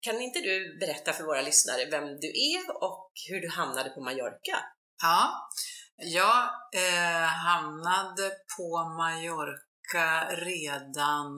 Kan 0.00 0.20
inte 0.20 0.40
du 0.40 0.78
berätta 0.80 1.12
för 1.12 1.24
våra 1.24 1.42
lyssnare 1.42 1.90
vem 1.90 2.04
du 2.04 2.28
är 2.28 2.82
och 2.84 3.12
hur 3.28 3.40
du 3.40 3.48
hamnade 3.48 3.90
på 3.90 4.00
Mallorca? 4.00 4.56
Ja, 5.02 5.48
jag 5.96 6.42
eh, 6.84 7.28
hamnade 7.48 8.30
på 8.56 8.84
Mallorca 8.98 10.06
redan 10.30 11.28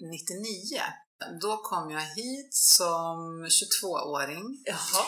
99. 0.00 0.82
Då 1.40 1.56
kom 1.56 1.90
jag 1.90 2.00
hit 2.00 2.54
som 2.54 3.46
22-åring. 3.58 4.44
Jaha. 4.64 5.04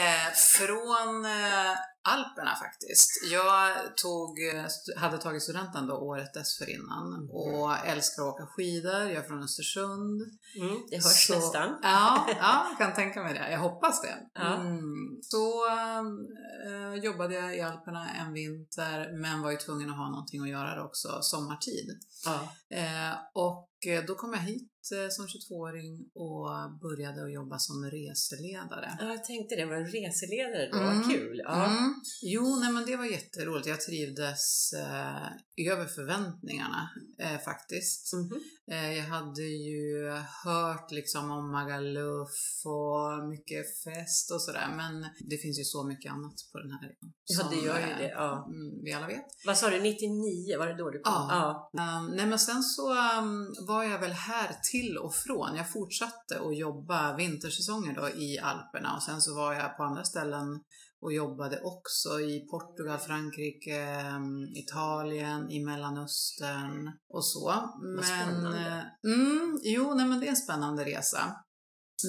Eh, 0.00 0.32
från 0.56 1.24
eh, 1.24 1.74
Alperna 2.06 2.54
faktiskt. 2.56 3.10
Jag 3.32 3.96
tog, 3.96 4.48
eh, 4.54 4.66
hade 4.96 5.18
tagit 5.18 5.42
studenten 5.42 5.86
då 5.86 5.94
året 5.94 6.34
dessförinnan 6.34 7.28
och 7.32 7.86
älskar 7.86 8.22
att 8.22 8.34
åka 8.34 8.46
skidor. 8.46 9.00
Jag 9.00 9.12
är 9.12 9.22
från 9.22 9.42
Östersund. 9.42 10.22
Mm, 10.56 10.76
det 10.90 10.96
hörs 10.96 11.26
Så- 11.26 11.34
nästan. 11.34 11.78
Ja, 11.82 12.26
ja, 12.40 12.66
jag 12.68 12.78
kan 12.78 12.94
tänka 12.94 13.22
mig 13.22 13.34
det. 13.34 13.50
Jag 13.50 13.58
hoppas 13.58 14.02
det. 14.02 14.16
Ja. 14.34 14.54
Mm. 14.54 14.82
Så 15.22 15.66
eh, 15.70 16.94
jobbade 17.04 17.34
jag 17.34 17.56
i 17.56 17.60
Alperna 17.60 18.10
en 18.14 18.32
vinter, 18.32 19.12
men 19.12 19.42
var 19.42 19.50
ju 19.50 19.56
tvungen 19.56 19.90
att 19.90 19.96
ha 19.96 20.10
någonting 20.10 20.42
att 20.42 20.48
göra 20.48 20.84
också 20.84 21.08
sommartid. 21.22 21.98
Ja. 22.24 22.48
Eh, 22.76 23.16
och 23.34 23.70
då 24.06 24.14
kom 24.14 24.32
jag 24.32 24.40
hit 24.40 24.90
eh, 24.94 25.08
som 25.10 25.26
22-åring 25.26 25.98
och 26.14 26.78
började 26.80 27.24
att 27.24 27.32
jobba 27.32 27.58
som 27.58 27.84
reseledare. 27.90 28.96
Ja, 29.00 29.06
Jag 29.12 29.24
tänkte 29.24 29.56
det, 29.56 29.64
var 29.66 29.74
en 29.76 29.86
reseledare 29.86 30.68
då, 30.72 30.78
Mm. 30.78 31.08
kul. 31.10 31.40
Ja. 31.44 31.66
Mm. 31.78 31.94
Jo, 32.22 32.56
nej 32.60 32.72
men 32.72 32.86
det 32.86 32.96
var 32.96 33.04
jätteroligt. 33.04 33.66
Jag 33.68 33.80
trivdes 33.80 34.72
eh, 34.72 35.26
över 35.72 35.86
förväntningarna 35.86 36.90
eh, 37.18 37.38
faktiskt. 37.44 38.12
Mhm. 38.12 38.40
Eh, 38.70 38.92
jag 38.98 39.04
hade 39.04 39.42
ju 39.42 40.10
hört 40.44 40.90
liksom 40.90 41.30
om 41.30 41.52
Magaluf 41.52 42.62
och 42.64 43.28
mycket 43.28 43.82
fest 43.84 44.30
och 44.32 44.42
sådär, 44.42 44.68
men 44.76 45.06
det 45.30 45.36
finns 45.36 45.58
ju 45.58 45.64
så 45.64 45.84
mycket 45.84 46.12
annat 46.12 46.34
på 46.52 46.58
den 46.58 46.70
här 46.70 46.84
ön. 46.88 47.12
Ja, 47.24 47.48
det 47.50 47.56
gör 47.56 47.80
ju 47.80 47.94
det. 47.94 48.10
Ja. 48.10 48.44
mm, 48.46 48.82
Vi 48.84 48.92
alla 48.92 49.06
vet. 49.06 49.26
Vad 49.46 49.58
sa 49.58 49.70
du, 49.70 49.80
99? 49.80 50.58
Var 50.58 50.66
det 50.66 50.74
då 50.76 50.90
du 50.90 51.00
kom? 51.00 51.12
Ja. 51.12 51.70
Um, 51.72 52.06
nej 52.16 52.26
men 52.26 52.38
sen 52.38 52.62
så 52.62 52.90
um, 53.18 53.54
var 53.66 53.84
jag 53.84 53.98
väl 53.98 54.12
här 54.12 54.56
till 54.72 54.98
och 54.98 55.14
från. 55.14 55.56
Jag 55.56 55.72
fortsatte 55.72 56.40
att 56.40 56.58
jobba 56.58 57.16
vintersäsonger 57.16 57.94
då 57.94 58.08
i 58.08 58.38
Alperna 58.38 58.96
och 58.96 59.02
sen 59.02 59.20
så 59.20 59.34
var 59.34 59.54
jag 59.54 59.76
på 59.76 59.82
andra 59.82 60.04
ställen 60.04 60.60
och 61.04 61.12
jobbade 61.12 61.60
också 61.60 62.20
i 62.20 62.46
Portugal, 62.50 62.98
Frankrike, 62.98 63.78
um, 64.16 64.42
Italien, 64.56 65.50
i 65.50 65.64
Mellanöstern 65.64 66.92
och 67.08 67.24
så. 67.24 67.54
men, 67.82 68.46
eh, 68.54 68.82
mm, 69.04 69.58
jo, 69.62 69.94
nej 69.94 70.06
men 70.06 70.20
det 70.20 70.26
är 70.26 70.30
en 70.30 70.36
spännande 70.36 70.84
resa. 70.84 71.18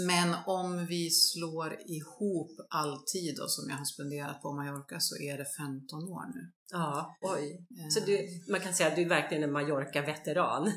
Men 0.08 0.36
om 0.46 0.86
vi 0.86 1.10
slår 1.10 1.77
ihop 1.86 2.51
all 2.70 3.04
tid 3.13 3.36
då, 3.38 3.48
som 3.48 3.70
jag 3.70 3.77
har 3.77 3.86
spenderat 3.86 4.42
på 4.42 4.51
Mallorca 4.54 5.00
så 5.00 5.15
är 5.18 5.38
det 5.38 5.46
15 5.46 6.04
år 6.04 6.25
nu. 6.36 6.51
Ja, 6.72 7.18
oj. 7.22 7.68
Eh, 7.80 7.89
Så 7.89 8.00
du, 8.00 8.27
man 8.51 8.62
kan 8.62 8.74
säga 8.74 8.89
att 8.89 8.96
du 8.96 9.01
är 9.01 9.10
verkligen 9.10 9.44
en 9.44 9.51
Mallorca-veteran. 9.51 10.72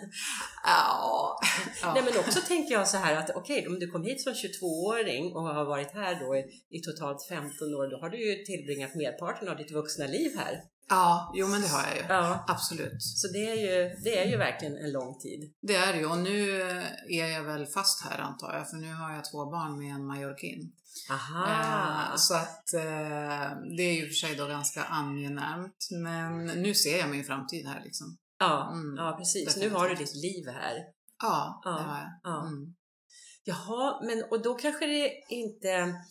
Ja. 0.65 1.38
ja. 1.83 1.95
Nej, 1.95 2.03
men 2.05 2.19
också 2.19 2.41
tänker 2.41 2.75
jag 2.75 2.88
så 2.88 2.97
här 2.97 3.17
att 3.17 3.31
okej, 3.37 3.67
om 3.67 3.79
du 3.79 3.91
kom 3.91 4.03
hit 4.03 4.23
som 4.23 4.33
22-åring 4.33 5.33
och 5.33 5.43
har 5.43 5.65
varit 5.65 5.93
här 5.93 6.21
då 6.21 6.37
i, 6.37 6.41
i 6.77 6.81
totalt 6.81 7.29
15 7.29 7.75
år, 7.75 7.91
då 7.91 7.97
har 8.00 8.11
du 8.11 8.29
ju 8.29 8.45
tillbringat 8.45 8.95
merparten 8.95 9.49
av 9.49 9.57
ditt 9.57 9.71
vuxna 9.71 10.07
liv 10.07 10.31
här. 10.37 10.62
Ja, 10.88 11.33
jo 11.35 11.47
men 11.47 11.61
det 11.61 11.68
har 11.68 11.83
jag 11.87 11.97
ju. 11.97 12.02
Ja. 12.09 12.45
Absolut. 12.49 13.02
Så 13.02 13.28
det 13.28 13.50
är 13.50 13.54
ju, 13.54 13.95
det 14.04 14.18
är 14.18 14.30
ju 14.30 14.37
verkligen 14.37 14.76
en 14.76 14.92
lång 14.92 15.18
tid. 15.18 15.52
Det 15.62 15.76
är 15.76 15.92
det 15.92 15.99
ju 15.99 16.07
och 16.07 16.18
nu 16.18 16.61
är 17.09 17.26
jag 17.26 17.42
väl 17.42 17.66
fast 17.66 18.04
här 18.04 18.18
antar 18.18 18.54
jag 18.54 18.71
för 18.71 18.76
nu 18.76 18.95
har 18.95 19.14
jag 19.14 19.25
två 19.25 19.50
barn 19.50 19.78
med 19.78 19.95
en 19.95 20.07
mallorquin. 20.07 20.73
Aha! 21.11 21.47
Eh, 21.47 22.16
så 22.16 22.35
att 22.35 22.75
eh, 22.75 23.50
det 23.76 23.83
är 23.83 23.95
ju 23.95 24.07
för 24.07 24.14
sig 24.14 24.35
då 24.37 24.47
ganska 24.47 24.85
angenämt 24.85 25.88
men 25.90 26.47
nu 26.47 26.75
ser 26.75 26.99
jag 26.99 27.11
min 27.11 27.25
framtid 27.25 27.66
här 27.66 27.83
liksom. 27.85 28.16
ja, 28.38 28.71
mm, 28.73 28.97
ja, 28.97 29.16
precis. 29.18 29.40
Nu 29.40 29.45
definitivt. 29.45 29.78
har 29.78 29.88
du 29.88 29.95
ditt 29.95 30.14
liv 30.14 30.49
här. 30.49 30.76
Ja, 31.23 31.61
Ja, 31.64 31.71
det 31.71 31.83
har 31.83 31.99
jag. 31.99 32.21
ja. 32.23 32.47
Mm. 32.47 32.75
Jaha, 33.45 34.00
men 34.07 34.23
och 34.30 34.42
då 34.42 34.54
kanske 34.54 34.87
det 34.87 35.12
inte 35.28 35.68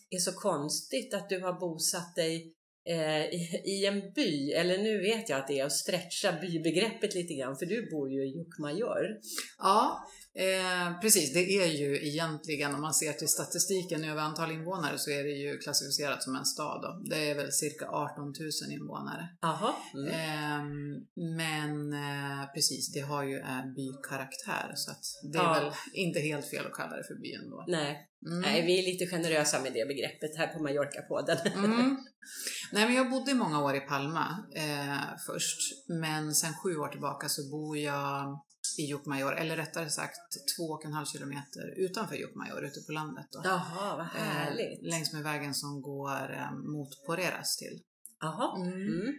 är 0.10 0.19
så 0.19 0.31
konstigt 0.31 1.13
att 1.13 1.29
du 1.29 1.43
har 1.43 1.53
bosatt 1.53 2.15
dig 2.15 2.53
eh, 2.88 3.25
i, 3.25 3.62
i 3.65 3.86
en 3.86 4.01
by, 4.15 4.51
eller 4.51 4.77
nu 4.77 5.01
vet 5.01 5.29
jag 5.29 5.39
att 5.39 5.48
det 5.48 5.60
är 5.60 5.65
att 5.65 5.72
stretcha 5.72 6.32
bybegreppet 6.41 7.15
lite 7.15 7.34
grann, 7.34 7.58
för 7.58 7.65
du 7.65 7.89
bor 7.91 8.12
ju 8.12 8.25
i 8.25 8.38
Jukkmajor. 8.38 9.20
Ja, 9.58 10.08
eh, 10.38 11.00
precis. 11.01 11.34
Det 11.34 11.39
är 11.63 11.67
ju 11.67 12.08
egentligen, 12.08 12.75
om 12.75 12.82
man 12.82 12.94
ser 12.94 13.13
till 13.13 13.27
statistiken 13.27 14.03
över 14.03 14.22
antal 14.22 14.51
invånare, 14.51 14.98
så 14.98 15.12
är 15.12 15.24
det 15.24 15.29
ju 15.29 15.58
klassificerat 15.58 16.24
som 16.24 16.36
en 16.36 16.46
stad. 16.46 16.82
Då. 16.82 17.10
Det 17.10 17.29
är 17.29 17.36
väl 17.36 17.51
cirka 17.51 17.86
18 17.88 18.24
000 18.25 18.34
invånare. 18.72 19.29
Jaha. 19.41 19.74
Mm. 19.94 20.08
Ehm, 20.13 21.06
men 21.38 21.94
eh, 21.94 22.46
precis, 22.53 22.94
det 22.94 23.00
har 23.00 23.24
ju 23.24 23.38
äh, 23.38 23.65
bykaraktär 23.75 24.72
så 24.75 24.91
att 24.91 25.03
det 25.34 25.38
är 25.39 25.44
Ja. 25.44 25.53
väl 25.53 25.72
inte 25.94 26.20
helt 26.20 26.50
fel 26.50 26.65
att 26.65 26.74
kalla 26.74 26.96
det 26.98 27.03
för 27.03 27.15
by 27.15 27.34
ändå. 27.34 27.63
Nej, 27.67 28.03
Mm. 28.27 28.39
nej, 28.41 28.65
vi 28.65 28.79
är 28.79 28.84
lite 28.84 29.06
generösa 29.08 29.60
med 29.62 29.74
det 29.74 29.88
begreppet 29.88 30.38
här 30.38 30.48
på 30.48 30.60
Mallorca-podden. 30.63 31.38
Mm. 31.56 31.98
Nej, 32.72 32.86
men 32.86 32.94
jag 32.96 33.10
bodde 33.10 33.34
många 33.34 33.63
år 33.63 33.75
i 33.75 33.79
Palma 33.79 34.46
eh, 34.56 34.98
först, 35.27 35.60
men 35.88 36.34
sen 36.36 36.53
sju 36.63 36.77
år 36.77 36.88
tillbaka 36.88 37.29
så 37.29 37.41
bor 37.51 37.77
jag 37.77 38.39
i 38.79 38.86
Jokkmajor, 38.91 39.36
eller 39.36 39.55
rättare 39.55 39.89
sagt 39.89 40.17
två 40.57 40.63
och 40.63 40.86
en 40.86 40.93
halv 40.93 41.05
kilometer 41.05 41.74
utanför 41.77 42.15
Jokkmajor, 42.15 42.65
ute 42.65 42.79
på 42.88 42.91
landet. 42.91 43.25
Då. 43.31 43.41
Jaha, 43.43 43.98
vad 43.98 44.05
Eh, 44.05 44.27
härligt. 44.29 44.81
längs 44.91 45.13
med 45.13 45.24
vägen 45.24 45.53
som 45.53 45.81
går 45.81 46.34
eh, 46.34 46.51
mot 46.51 46.89
Poreras 47.07 47.57
till. 47.57 47.81
Jaha. 48.19 48.57
Mm. 48.62 48.74
Mm. 48.74 49.13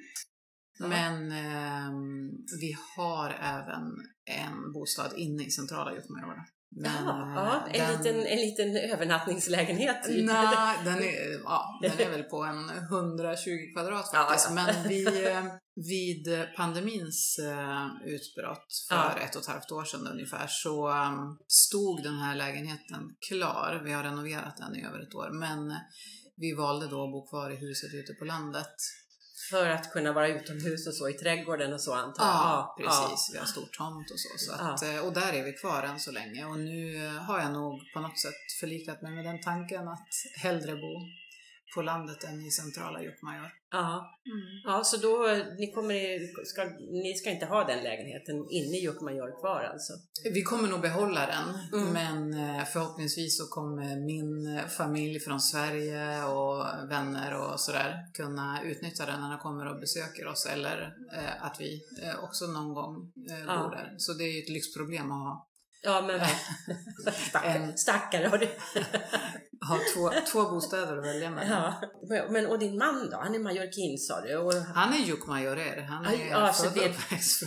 Ja. 0.80 0.86
Men 0.88 1.32
ehm, 1.32 2.30
vi 2.60 2.76
har 2.96 3.30
även 3.30 3.84
en 4.24 4.72
bostad 4.72 5.12
inne 5.16 5.44
i 5.44 5.50
centrala 5.50 5.94
Jokkmajor. 5.94 6.36
Men, 6.76 7.04
ja, 7.04 7.68
eh, 7.74 7.90
en, 7.90 8.02
den- 8.02 8.14
liten, 8.16 8.26
en 8.26 8.38
liten 8.38 8.76
övernattningslägenhet. 8.76 10.02
typ. 10.06 10.26
Nej, 10.26 10.76
den 10.84 10.98
är, 11.02 11.40
ja, 11.44 11.78
den 11.82 12.06
är 12.06 12.10
väl 12.10 12.22
på 12.22 12.44
en 12.44 12.70
120 12.70 13.50
kvadrat 13.74 14.10
Ja, 14.12 14.18
faktiskt. 14.28 14.48
ja. 14.48 14.54
Men 14.54 14.88
vi, 14.88 15.26
eh, 15.26 15.44
vid 15.86 16.28
pandemins 16.56 17.38
eh, 17.38 17.86
utbrott 18.04 18.66
för 18.88 18.94
Ja. 18.96 19.18
ett 19.18 19.36
och 19.36 19.42
ett 19.42 19.48
halvt 19.48 19.72
år 19.72 19.84
sedan 19.84 20.06
ungefär 20.06 20.46
så 20.48 20.88
eh, 20.88 21.12
stod 21.48 22.02
den 22.02 22.18
här 22.18 22.34
lägenheten 22.34 23.10
klar. 23.28 23.82
Vi 23.84 23.92
har 23.92 24.02
renoverat 24.02 24.56
den 24.56 24.76
i 24.76 24.84
över 24.84 25.00
ett 25.00 25.14
år. 25.14 25.30
Men 25.32 25.74
vi 26.36 26.52
valde 26.54 26.86
då 26.86 27.04
att 27.04 27.10
bo 27.12 27.28
kvar 27.28 27.50
i 27.50 27.56
huset 27.56 27.94
ute 27.94 28.12
på 28.14 28.24
landet. 28.24 28.74
För 29.50 29.68
att 29.70 29.92
kunna 29.92 30.12
vara 30.12 30.28
utomhus 30.28 30.86
och 30.86 30.94
så 30.94 31.08
i 31.08 31.12
trädgården 31.12 31.72
och 31.72 31.80
så 31.80 31.94
antar 31.94 32.24
jag. 32.24 32.34
Ja, 32.34 32.76
precis. 32.78 33.30
Vi 33.34 33.38
har 33.38 33.46
stor 33.46 33.66
tomt 33.78 34.10
och 34.10 34.20
så. 34.20 34.28
så 34.38 34.52
Ja. 34.58 34.72
att, 34.72 34.82
eh, 34.82 35.06
Och 35.06 35.12
där 35.12 35.32
är 35.32 35.44
vi 35.44 35.52
kvar 35.52 35.82
än 35.82 36.00
så 36.00 36.10
länge. 36.12 36.44
Och 36.46 36.58
nu 36.58 37.06
har 37.16 37.40
jag 37.40 37.52
nog 37.52 37.80
på 37.94 38.00
något 38.00 38.18
sätt 38.18 38.34
förlikat 38.60 39.02
mig 39.02 39.12
med 39.12 39.24
den 39.24 39.40
tanken 39.40 39.88
att 39.88 40.08
hellre 40.42 40.74
bo 40.76 40.94
på 41.74 41.82
landet 41.82 42.24
än 42.24 42.40
i 42.46 42.50
centrala 42.50 43.02
Jokkmajor. 43.02 43.50
Ja. 43.70 44.10
ja, 44.64 44.84
så 44.84 44.96
då 44.96 45.18
ni 45.58 45.72
kommer, 45.72 46.18
ska, 46.44 46.64
ni 47.02 47.14
ska 47.14 47.30
inte 47.30 47.46
ha 47.46 47.64
den 47.64 47.82
lägenheten 47.84 48.36
inne 48.50 48.76
i 48.76 48.84
Jokkmajor 48.84 49.40
kvar 49.40 49.60
alltså? 49.72 49.92
Vi 50.34 50.42
kommer 50.42 50.68
nog 50.68 50.80
behålla 50.80 51.26
den, 51.26 51.80
Mm. 51.80 51.92
men 51.92 52.34
eh, 52.58 52.64
förhoppningsvis 52.64 53.38
så 53.38 53.46
kommer 53.46 53.96
min 54.06 54.60
familj 54.68 55.20
från 55.20 55.40
Sverige 55.40 56.24
och 56.24 56.90
vänner 56.90 57.34
och 57.34 57.60
sådär 57.60 57.94
kunna 58.14 58.62
utnyttja 58.64 59.06
den 59.06 59.20
när 59.20 59.30
de 59.30 59.38
kommer 59.38 59.66
och 59.74 59.80
besöker 59.80 60.26
oss 60.26 60.46
eller 60.46 60.92
eh, 61.16 61.44
att 61.46 61.60
vi 61.60 61.80
eh, 62.02 62.24
också 62.24 62.46
någon 62.46 62.74
gång 62.74 63.12
eh, 63.30 63.38
Ja. 63.46 63.62
bor 63.62 63.70
där. 63.70 63.94
Så 63.98 64.12
det 64.12 64.24
är 64.24 64.32
ju 64.36 64.42
ett 64.42 64.48
lyxproblem 64.50 65.12
att 65.12 65.18
ha, 65.18 65.44
Ja, 65.82 66.00
men 66.06 66.20
stackare, 67.28 67.52
En- 67.52 67.78
stackare 67.78 68.26
har 68.26 68.38
du. 68.38 68.46
ha 69.60 69.78
två, 69.94 70.10
två 70.32 70.50
bostäder 70.50 70.96
att 70.98 71.04
välja 71.04 71.30
mellan. 71.30 71.74
Ja. 72.08 72.24
Men, 72.30 72.46
och 72.46 72.58
din 72.58 72.78
man 72.78 73.10
då? 73.10 73.16
Han 73.16 73.34
är 73.34 73.38
mallorquin 73.38 73.98
sa 73.98 74.20
du? 74.20 74.36
Och, 74.36 74.54
Han 74.54 74.92
är 74.94 74.98
Jokkmajorer, 74.98 75.82
han 75.82 76.04
är 76.04 76.10
Aj, 76.10 76.28
ja, 76.30 76.52
så 76.52 76.68
det- 76.70 76.94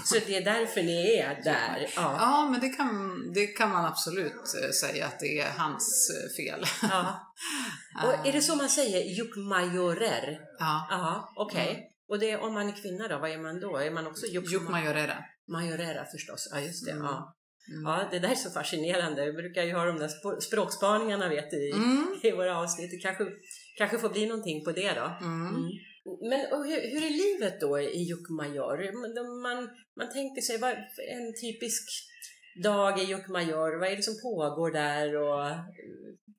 så 0.06 0.16
det 0.28 0.38
är 0.38 0.46
därför 0.46 0.84
ni 0.84 1.16
är 1.18 1.44
där? 1.44 1.88
Ja. 1.96 2.16
Ja, 2.20 2.48
men 2.52 2.60
det 2.62 2.70
kan, 2.70 3.22
det 3.34 3.48
kan 3.48 3.70
man 3.70 3.86
absolut 3.86 4.34
eh, 4.64 4.70
säga 4.72 5.06
att 5.06 5.20
det 5.20 5.40
är 5.40 5.52
hans 5.58 6.10
eh, 6.10 6.36
fel. 6.46 6.66
ja. 6.82 7.28
Och 8.06 8.28
är 8.28 8.32
det 8.32 8.42
så 8.42 8.56
man 8.56 8.70
säger? 8.70 9.18
Jokkmajorer? 9.18 10.40
Ja, 10.60 10.88
Ja, 10.90 11.34
okej. 11.36 11.88
Och 12.10 12.20
det, 12.20 12.38
om 12.38 12.54
man 12.54 12.68
är 12.70 12.82
kvinna 12.82 13.08
då, 13.08 13.18
vad 13.20 13.32
är 13.32 13.38
man 13.38 13.60
då? 13.60 13.78
Är 13.78 13.92
man 13.92 14.08
också 14.08 14.26
Jokkmajorera. 14.26 15.18
Majorera 15.52 16.06
förstås? 16.12 16.50
Ja, 16.52 16.60
just 16.60 16.86
det. 16.86 16.92
Mm. 16.92 17.04
Ja. 17.04 17.36
Mm. 17.70 17.82
ja, 17.86 18.08
det 18.12 18.20
där 18.20 18.30
är 18.30 18.36
så 18.36 18.50
fascinerande. 18.50 19.26
Vi 19.26 19.34
brukar 19.34 19.64
ju 19.64 19.74
ha 19.74 19.86
de 19.86 19.98
där 20.00 20.08
sp- 20.08 20.40
språkspaningarna 20.40 21.30
vet 21.30 21.52
du, 21.52 21.68
i, 21.70 21.72
Mm. 21.72 22.20
i 22.24 22.32
våra 22.32 22.58
avsnitt. 22.58 22.92
Det 22.92 22.98
kanske, 22.98 23.24
kanske 23.78 23.98
får 24.00 24.10
bli 24.10 24.26
någonting 24.26 24.64
på 24.64 24.72
det 24.72 24.94
då. 24.94 25.18
Mm. 25.22 25.48
Mm. 25.48 25.70
Men 26.30 26.40
hur, 26.40 26.82
hur 26.92 27.04
är 27.06 27.10
livet 27.26 27.62
då 27.62 27.80
i 27.80 28.04
Jokkmajor? 28.10 28.78
Man, 29.02 29.42
man, 29.42 29.70
man 29.98 30.14
tänker 30.14 30.42
sig, 30.42 30.58
vad, 30.58 30.72
en 31.18 31.34
typisk 31.42 31.84
dag 32.64 33.00
i 33.02 33.04
Jokkmajor, 33.04 33.80
vad 33.80 33.92
är 33.92 33.96
det 33.96 34.04
som 34.04 34.22
pågår 34.22 34.72
där? 34.72 35.16
Och, 35.16 35.46
eh, 35.50 35.58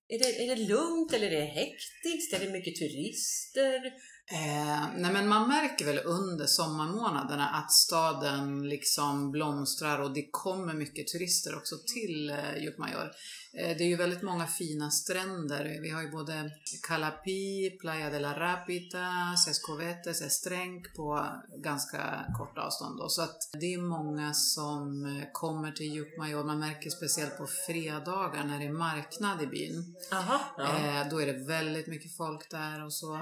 är, 0.09 0.19
det, 0.19 0.45
är 0.45 0.57
det 0.57 0.62
lugnt 0.69 1.12
eller 1.12 1.26
är 1.26 1.31
det 1.31 1.45
hektiskt? 1.61 2.35
Är 2.35 2.38
det 2.47 2.52
mycket 2.52 2.76
turister? 2.76 3.93
Eh, 4.31 4.88
nej 4.97 5.12
men 5.12 5.29
man 5.29 5.49
märker 5.49 5.85
väl 5.85 6.00
under 6.05 6.47
sommarmånaderna 6.47 7.49
att 7.49 7.73
staden 7.73 8.69
liksom 8.69 9.30
blomstrar 9.30 9.99
och 9.99 10.15
det 10.15 10.28
kommer 10.30 10.75
mycket 10.75 11.08
turister 11.08 11.56
också 11.56 11.75
till 11.95 12.30
eh, 12.30 12.65
Jokkmajor. 12.65 13.11
Eh, 13.58 13.76
det 13.76 13.85
är 13.85 13.89
ju 13.89 13.97
väldigt 13.97 14.23
många 14.23 14.47
fina 14.47 14.91
stränder. 14.91 15.78
Vi 15.82 15.91
har 15.91 16.02
ju 16.02 16.11
både 16.11 16.50
Calapi, 16.89 17.71
Playa 17.80 18.11
de 18.11 18.19
la 18.19 18.39
Rapita, 18.39 19.37
Sescovetes, 19.47 20.23
Estrenc 20.23 20.82
på 20.97 21.26
ganska 21.65 22.25
kort 22.39 22.58
avstånd. 22.58 22.99
Då. 22.99 23.08
Så 23.08 23.23
att 23.23 23.39
det 23.61 23.75
är 23.75 23.78
många 23.78 24.35
som 24.35 25.06
eh, 25.06 25.25
kommer 25.32 25.73
till 25.73 25.95
Jokkmajor. 25.95 26.45
Man 26.45 26.58
märker 26.58 26.91
speciellt 26.91 27.39
på 27.39 27.47
fredagar 27.67 28.45
när 28.45 28.58
det 28.58 28.65
är 28.65 28.73
marknad 28.73 29.43
i 29.43 29.47
byn. 29.47 29.97
Jaha. 30.11 30.41
Ja. 30.56 30.65
Eh, 30.65 31.08
då 31.11 31.23
är 31.23 31.26
det 31.26 31.47
väldigt 31.47 31.87
mycket 31.87 32.17
folk 32.17 32.50
där 32.50 32.85
och 32.85 32.93
så. 32.95 33.13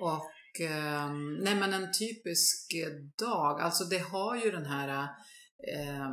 Och 0.00 0.30
ehm, 0.60 1.34
nej 1.34 1.54
men 1.54 1.72
en 1.72 1.92
typisk 1.92 2.74
eh, 2.74 2.92
dag, 3.26 3.60
alltså 3.60 3.84
det 3.84 3.98
har 3.98 4.36
ju 4.36 4.50
den 4.50 4.66
här 4.66 5.08
eh, 5.68 6.10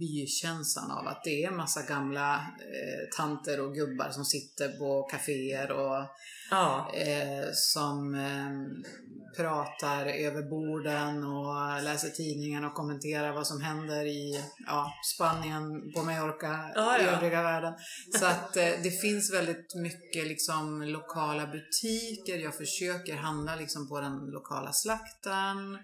bykänslan 0.00 0.90
av 0.90 1.08
att 1.08 1.24
det 1.24 1.44
är 1.44 1.50
massa 1.50 1.82
gamla 1.82 2.34
eh, 2.34 3.16
tanter 3.16 3.60
och 3.60 3.74
gubbar 3.74 4.10
som 4.10 4.24
sitter 4.24 4.68
på 4.68 5.02
kaféer 5.02 5.70
och 5.70 6.06
ja. 6.50 6.92
eh, 6.94 7.48
som 7.52 8.14
eh, 8.14 8.50
pratar 9.36 10.06
över 10.06 10.42
borden 10.42 11.24
och 11.24 11.82
läser 11.82 12.08
tidningen 12.08 12.64
och 12.64 12.74
kommenterar 12.74 13.32
vad 13.32 13.46
som 13.46 13.60
händer 13.60 14.04
i 14.06 14.44
ja, 14.66 14.92
Spanien, 15.14 15.92
på 15.94 16.02
Mallorca, 16.02 16.70
Ja, 16.74 16.98
i 16.98 17.04
ja. 17.04 17.10
övriga 17.10 17.42
världen. 17.42 17.74
Så 18.18 18.26
att 18.26 18.56
eh, 18.56 18.70
det 18.82 19.00
finns 19.00 19.34
väldigt 19.34 19.74
mycket 19.74 20.26
liksom, 20.28 20.82
lokala 20.82 21.46
butiker. 21.46 22.38
Jag 22.38 22.54
försöker 22.54 23.16
handla 23.16 23.56
liksom, 23.56 23.88
på 23.88 24.00
den 24.00 24.12
lokala 24.26 24.72
slakten, 24.72 25.78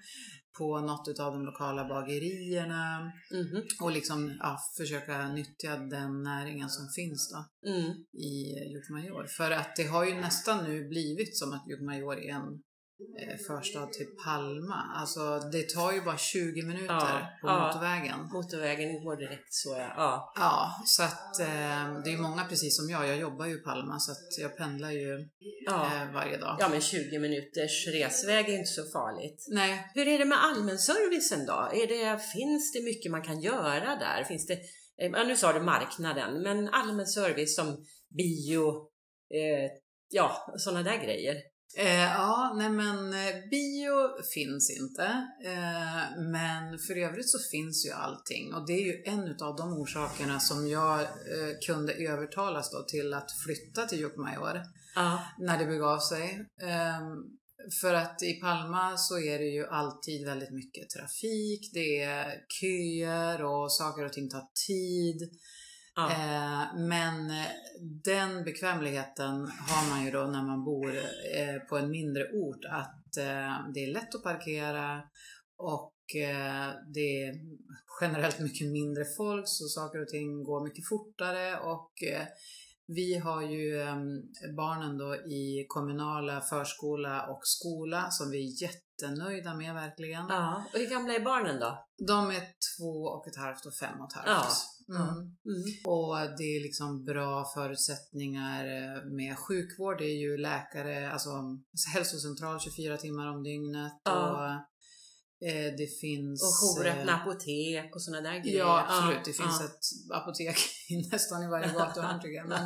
på 0.59 0.81
något 0.81 1.21
av 1.21 1.33
de 1.33 1.45
lokala 1.45 1.85
bagerierna 1.85 3.13
Mhm. 3.33 3.63
och 3.83 3.93
liksom, 3.93 4.37
ja, 4.41 4.59
försöka 4.77 5.29
nyttja 5.29 5.77
den 5.77 6.23
näringen 6.23 6.69
som 6.69 6.89
finns 6.97 7.31
då 7.33 7.71
Mm. 7.71 7.91
i 8.31 8.35
Jokkmajor. 8.75 9.27
För 9.37 9.51
att 9.51 9.77
det 9.77 9.85
har 9.87 10.05
ju 10.05 10.15
nästan 10.15 10.65
nu 10.65 10.89
blivit 10.89 11.39
som 11.39 11.53
att 11.53 11.65
Jokkmajor 11.69 12.19
är 12.19 12.33
en 12.35 12.63
förstad 13.47 13.87
till 13.87 14.07
Palma. 14.25 14.79
Alltså 15.01 15.39
det 15.53 15.69
tar 15.69 15.93
ju 15.93 16.01
bara 16.03 16.17
20 16.17 16.63
minuter 16.63 16.95
Ja, 16.95 17.29
på 17.41 17.49
ja. 17.49 17.67
motorvägen. 17.67 18.19
Motorvägen 18.33 19.05
går 19.05 19.17
direkt 19.17 19.55
så 19.55 19.69
ja. 19.79 19.93
ja. 19.97 20.33
Ja, 20.37 20.83
så 20.87 21.03
att 21.03 21.41
eh, 21.41 22.03
det 22.05 22.11
är 22.13 22.19
många 22.23 22.45
precis 22.45 22.77
som 22.77 22.91
jag. 22.91 23.09
Jag 23.09 23.17
jobbar 23.19 23.47
ju 23.47 23.55
i 23.55 23.63
Palma 23.63 23.99
så 23.99 24.13
att 24.13 24.39
jag 24.39 24.57
pendlar 24.57 24.91
ju 24.91 25.29
Ja. 25.67 26.03
eh, 26.03 26.13
varje 26.13 26.37
dag. 26.37 26.57
ja, 26.61 26.69
men 26.69 26.81
20 26.81 27.19
minuters 27.19 27.87
resväg 27.87 28.49
är 28.49 28.53
inte 28.59 28.71
så 28.71 28.83
farligt. 28.93 29.47
Nej, 29.51 29.91
Hur 29.95 30.09
är 30.09 30.19
det 30.19 30.25
med 30.25 30.45
allmänservicen 30.45 31.47
då? 31.47 31.71
Är 31.73 31.87
det, 31.87 32.19
finns 32.19 32.73
det 32.73 32.83
mycket 32.85 33.11
man 33.13 33.23
kan 33.23 33.41
göra 33.41 33.97
där? 33.97 34.25
Finns 34.25 34.47
det, 34.47 34.59
eh, 35.03 35.27
nu 35.27 35.37
sa 35.37 35.53
du 35.53 35.61
marknaden, 35.61 36.43
men 36.43 36.69
allmän 36.69 37.07
service 37.07 37.55
som 37.57 37.67
bio, 38.19 38.69
eh, 39.35 39.71
ja, 40.09 40.55
sådana 40.57 40.83
där 40.83 41.05
grejer. 41.05 41.35
Eh, 41.77 42.05
ja, 42.05 42.55
nej 42.57 42.71
men 42.71 43.13
eh, 43.13 43.49
bio 43.51 44.23
finns 44.35 44.71
inte. 44.71 45.05
Eh, 45.45 46.21
men 46.23 46.79
för 46.79 46.97
övrigt 46.97 47.31
så 47.31 47.39
finns 47.39 47.87
ju 47.87 47.91
allting. 47.91 48.55
Och 48.55 48.67
det 48.67 48.73
är 48.73 48.87
ju 48.87 49.03
en 49.05 49.37
av 49.43 49.57
de 49.57 49.73
orsakerna 49.73 50.41
som 50.41 50.69
jag 50.69 51.01
eh, 51.01 51.59
kunde 51.67 51.93
övertalas 51.93 52.71
då 52.71 52.83
till 52.83 53.15
att 53.15 53.31
flytta 53.45 53.87
till 53.87 54.01
Jokkmajor 54.01 54.61
Ja, 54.95 55.23
när 55.39 55.59
det 55.59 55.67
begav 55.67 55.99
sig. 55.99 56.47
Ehm, 56.63 57.17
för 57.81 57.95
att 57.95 58.23
i 58.23 58.33
Palma 58.33 58.97
så 58.97 59.19
är 59.19 59.39
det 59.39 59.45
ju 59.45 59.67
alltid 59.67 60.27
väldigt 60.27 60.53
mycket 60.53 60.91
trafik, 60.91 61.71
det 61.73 62.01
är 62.03 62.35
köer 62.61 63.45
och 63.45 63.73
saker 63.73 64.05
och 64.05 64.13
ting 64.13 64.31
tar 64.31 64.49
tid 64.67 65.31
ja, 65.95 66.11
Eh, 66.11 66.77
men 66.77 67.33
den 68.05 68.45
bekvämligheten 68.45 69.35
har 69.47 69.91
man 69.91 70.05
ju 70.05 70.11
då 70.11 70.25
när 70.25 70.43
man 70.43 70.65
bor 70.65 70.97
eh, 71.37 71.59
på 71.69 71.79
en 71.79 71.91
mindre 71.91 72.31
ort 72.33 72.65
att 72.65 73.17
eh, 73.17 73.73
det 73.75 73.85
är 73.85 73.93
lätt 73.93 74.15
att 74.15 74.23
parkera 74.23 75.03
och 75.57 75.95
eh, 76.17 76.71
det 76.95 77.23
är 77.23 77.35
generellt 78.01 78.39
mycket 78.39 78.73
mindre 78.73 79.05
folk 79.17 79.45
så 79.47 79.65
saker 79.69 80.03
och 80.03 80.09
ting 80.09 80.45
går 80.45 80.65
mycket 80.65 80.89
fortare 80.89 81.59
och 81.59 82.03
eh, 82.03 82.27
vi 82.87 83.19
har 83.19 83.43
ju 83.43 83.81
eh, 83.81 83.97
barnen 84.57 84.99
då 84.99 85.17
i 85.17 85.67
kommunala 85.69 86.41
förskola 86.41 87.27
och 87.27 87.41
skola 87.43 88.11
som 88.11 88.31
vi 88.31 88.39
är 88.39 88.63
jättenöjda 88.63 89.55
med 89.55 89.75
verkligen. 89.75 90.27
ja. 90.29 90.65
Och 90.73 90.79
hur 90.79 90.91
gamla 90.91 91.15
är 91.15 91.25
barnen 91.25 91.61
då? 91.61 91.85
De 92.07 92.31
är 92.31 92.43
två 92.77 93.05
och 93.05 93.29
ett 93.29 93.37
halvt 93.37 93.67
och 93.67 93.75
fem 93.75 94.01
och 94.01 94.09
ett 94.11 94.17
halvt. 94.17 94.29
Ja, 94.29 94.47
Mm. 94.89 95.09
Mm. 95.09 95.65
Och 95.85 96.17
det 96.39 96.57
är 96.57 96.63
liksom 96.63 97.05
bra 97.05 97.45
förutsättningar 97.55 98.65
eh, 98.65 99.05
med 99.05 99.39
sjukvård. 99.39 99.99
Det 99.99 100.05
är 100.05 100.19
ju 100.19 100.37
läkare, 100.37 101.13
alltså 101.13 101.31
hälsocentral 101.95 102.61
24 102.61 102.97
timmar 102.97 103.27
om 103.27 103.43
dygnet. 103.43 103.93
Ja. 104.05 104.31
Och 104.31 104.74
Eh, 105.47 105.77
det 105.79 106.01
finns... 106.01 106.43
Och 106.43 106.55
jouröppna 106.61 107.13
eh, 107.13 107.21
apotek 107.21 107.95
och 107.95 108.03
sådana 108.03 108.31
där 108.31 108.39
grejer. 108.39 108.59
Ja, 108.59 108.87
absolut. 108.89 109.25
Det 109.25 109.31
Ja, 109.31 109.45
finns 109.45 109.61
ja. 109.61 109.67
ett 109.67 110.23
apotek 110.23 110.57
i 110.89 111.09
nästan 111.13 111.43
i 111.43 111.49
varje 111.49 111.73
gatuhörn 111.79 112.21
tycker 112.21 112.37
jag. 112.37 112.49
Men, 112.49 112.65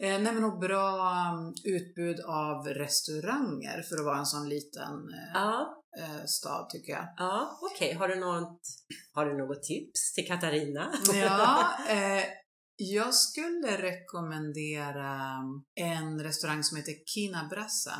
eh, 0.00 0.22
nej, 0.22 0.32
men 0.34 0.44
och 0.44 0.58
bra 0.58 1.12
um, 1.34 1.54
utbud 1.64 2.20
av 2.20 2.66
restauranger 2.66 3.82
för 3.82 3.96
att 3.96 4.04
vara 4.04 4.18
en 4.18 4.26
sån 4.26 4.48
liten 4.48 4.94
eh, 5.98 6.24
stad 6.26 6.70
tycker 6.70 6.92
jag. 6.92 7.14
ja 7.16 7.58
okej. 7.62 7.94
Har, 7.94 8.08
du 8.08 8.20
något, 8.20 8.60
har 9.12 9.26
du 9.26 9.36
något 9.38 9.62
tips 9.62 10.12
till 10.14 10.26
Katarina? 10.26 10.92
Ja, 11.14 11.70
jag 12.76 13.14
skulle 13.14 13.76
rekommendera 13.82 15.36
en 15.74 16.22
restaurang 16.22 16.64
som 16.64 16.76
heter 16.76 16.94
Kina 17.06 17.48
Brassa. 17.50 17.94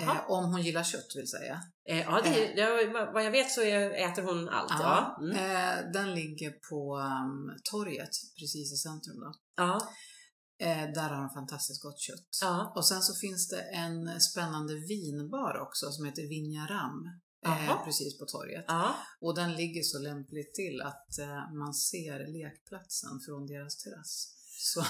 Eh, 0.00 0.30
om 0.30 0.44
hon 0.44 0.62
gillar 0.62 0.82
kött 0.84 1.12
vill 1.16 1.28
säga. 1.28 1.60
Eh, 1.88 2.00
ja, 2.00 2.20
det, 2.24 2.52
ja, 2.56 3.10
vad 3.14 3.24
jag 3.24 3.30
vet 3.30 3.50
så 3.50 3.62
äter 3.62 4.22
hon 4.22 4.48
allt. 4.48 4.70
Ja. 4.70 5.18
Mm. 5.20 5.36
eh, 5.36 5.92
den 5.92 6.14
ligger 6.14 6.50
på 6.50 6.96
um, 6.96 7.56
torget 7.70 8.10
precis 8.38 8.72
i 8.72 8.76
centrum. 8.76 9.20
Då. 9.20 9.32
Ja. 9.56 9.88
Eh, 10.58 10.92
där 10.94 11.08
har 11.08 11.20
de 11.20 11.30
fantastiskt 11.30 11.82
gott 11.82 12.00
kött. 12.00 12.38
Ja. 12.42 12.72
Och 12.76 12.86
sen 12.86 13.02
så 13.02 13.14
finns 13.14 13.48
det 13.48 13.62
en 13.62 14.20
spännande 14.20 14.74
vinbar 14.74 15.60
också 15.60 15.92
som 15.92 16.04
heter 16.04 16.22
Vinjaram. 16.22 17.08
Eh, 17.46 17.84
precis 17.84 18.18
på 18.18 18.24
torget. 18.24 18.64
Ja. 18.68 18.94
Och 19.20 19.34
den 19.34 19.52
ligger 19.52 19.82
så 19.82 19.98
lämpligt 19.98 20.54
till 20.54 20.82
att 20.82 21.18
eh, 21.18 21.52
man 21.52 21.74
ser 21.74 22.26
lekplatsen 22.26 23.20
från 23.26 23.46
deras 23.46 23.76
terrass. 23.76 24.41
Så. 24.64 24.80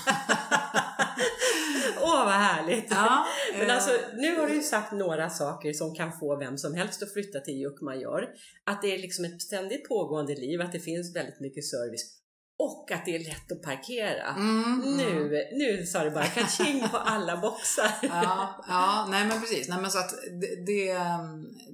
Åh, 2.00 2.24
vad 2.24 2.34
härligt! 2.34 2.90
ja, 2.90 3.26
Men 3.58 3.70
eh, 3.70 3.74
alltså, 3.74 3.90
nu 4.14 4.36
har 4.36 4.46
du 4.46 4.54
ju 4.54 4.62
sagt 4.62 4.92
några 4.92 5.30
saker 5.30 5.72
som 5.72 5.94
kan 5.94 6.12
få 6.12 6.38
vem 6.38 6.58
som 6.58 6.74
helst 6.74 7.02
att 7.02 7.12
flytta 7.12 7.40
till 7.40 7.60
Jokkmajor. 7.60 8.28
Att 8.64 8.82
det 8.82 8.94
är 8.94 8.98
liksom 8.98 9.24
ett 9.24 9.42
ständigt 9.42 9.88
pågående 9.88 10.34
liv, 10.34 10.60
att 10.60 10.72
det 10.72 10.80
finns 10.80 11.16
väldigt 11.16 11.40
mycket 11.40 11.64
service 11.64 12.22
och 12.58 12.90
att 12.90 13.04
det 13.04 13.16
är 13.16 13.18
lätt 13.18 13.52
att 13.52 13.62
parkera. 13.62 14.28
mm, 14.28 14.82
mm. 14.82 14.96
Nu, 14.96 15.48
nu 15.52 15.86
sa 15.86 16.04
det 16.04 16.10
bara 16.10 16.26
kaching 16.26 16.88
på 16.88 16.96
alla 16.96 17.36
boxar. 17.36 17.92
ja, 18.02 18.64
ja, 18.68 19.06
nej 19.10 19.26
men 19.26 19.40
precis. 19.40 19.68
Nej, 19.68 19.80
men 19.80 19.90
så 19.90 19.98
att 19.98 20.10
det, 20.40 20.66
det, 20.66 20.94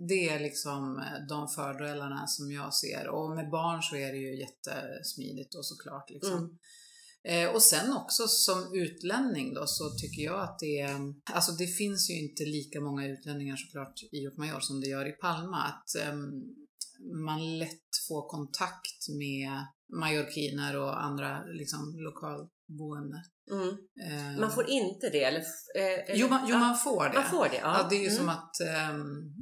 det 0.09 0.29
är 0.29 0.41
liksom 0.41 1.03
de 1.29 1.49
fördelarna 1.49 2.27
som 2.27 2.53
jag 2.53 2.75
ser. 2.75 3.09
Och 3.09 3.31
med 3.31 3.51
barn 3.51 3.83
så 3.83 3.97
är 3.97 4.13
det 4.13 4.19
ju 4.19 4.41
jättesmidigt 4.41 5.55
och 5.55 5.67
såklart. 5.67 6.11
Liksom. 6.11 6.39
Mm. 6.39 6.51
Eh, 7.29 7.49
och 7.55 7.63
sen 7.63 7.93
också 7.93 8.29
som 8.29 8.75
utlänning 8.75 9.55
då 9.55 9.67
så 9.67 9.91
tycker 9.91 10.23
jag 10.23 10.41
att 10.43 10.59
det 10.59 10.81
är, 10.81 10.97
alltså 11.33 11.53
det 11.53 11.67
finns 11.67 12.11
ju 12.11 12.15
inte 12.23 12.43
lika 12.45 12.81
många 12.81 13.07
utlänningar 13.07 13.57
såklart 13.57 13.95
i 14.13 14.19
Jokkmajor 14.25 14.61
som 14.61 14.81
det 14.81 14.87
gör 14.89 15.09
i 15.09 15.13
Palma. 15.13 15.57
Att 15.63 15.95
ehm, 16.03 16.31
man 17.27 17.59
lätt 17.59 17.91
får 18.09 18.29
kontakt 18.29 19.09
med 19.19 19.51
majorkiner 20.01 20.77
och 20.77 21.05
andra 21.05 21.45
liksom 21.45 21.95
lokalboende. 21.99 23.23
Mm. 23.51 23.69
Eh, 24.07 24.41
Man 24.41 24.53
får 24.53 24.71
inte 24.71 25.11
det? 25.11 25.25
Eller, 25.25 25.41
eh, 25.77 25.85
eller, 26.11 26.17
jo, 26.17 26.29
man, 26.29 26.41
jo, 26.49 26.55
ja, 26.55 26.59
man 26.59 26.77
får 26.79 27.05
det. 27.09 27.15
man 27.15 27.31
får 27.31 27.49
det. 27.49 27.57
Ja, 27.57 27.79
Ja, 27.83 27.87
det 27.91 27.97
är 27.97 28.01
ju 28.01 28.07
Mm. 28.07 28.19
som 28.19 28.29
att, 28.29 28.61
ehm, 28.61 29.35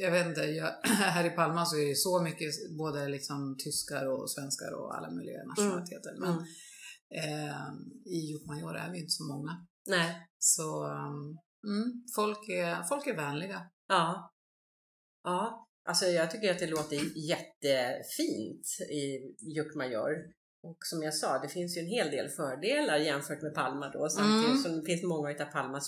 jag 0.00 0.10
vet 0.10 0.26
inte, 0.26 0.40
jag, 0.40 0.72
här 0.84 1.24
i 1.24 1.30
Palma 1.30 1.66
så 1.66 1.76
är 1.76 1.88
det 1.88 1.96
så 1.96 2.22
mycket 2.22 2.50
både 2.78 3.08
liksom 3.08 3.56
tyskar 3.64 4.06
och 4.06 4.30
svenskar 4.30 4.72
och 4.74 4.96
alla 4.96 5.10
möjliga 5.10 5.44
nationaliteter. 5.44 6.12
Men 6.20 6.46
Ehm, 7.14 7.76
i 8.06 8.32
Jokkmajor 8.32 8.76
är 8.76 8.90
vi 8.90 8.98
inte 8.98 9.10
så 9.10 9.24
många. 9.24 9.66
Nej. 9.86 10.28
Så 10.38 10.84
mm, 11.64 12.04
folk, 12.14 12.48
är, 12.48 12.82
folk 12.82 13.06
är 13.06 13.16
vänliga. 13.16 13.70
Ja. 13.88 14.32
Ja. 15.24 15.68
Alltså 15.88 16.04
jag 16.06 16.30
tycker 16.30 16.50
att 16.50 16.58
det 16.58 16.66
låter 16.66 16.96
jättefint 17.28 18.66
i 18.90 19.34
Jokkmajor. 19.56 20.12
Och 20.62 20.78
som 20.80 21.02
jag 21.02 21.14
sa, 21.14 21.38
det 21.38 21.48
finns 21.48 21.76
ju 21.76 21.80
en 21.80 21.86
hel 21.86 22.10
del 22.10 22.28
fördelar 22.28 22.96
jämfört 22.96 23.42
med 23.42 23.54
Palma 23.54 23.88
då. 23.88 24.08
Samtidigt 24.08 24.50
Mm. 24.50 24.62
som 24.62 24.76
det 24.76 24.86
finns 24.86 25.02
många 25.02 25.28
av 25.30 25.44
Palmas, 25.44 25.86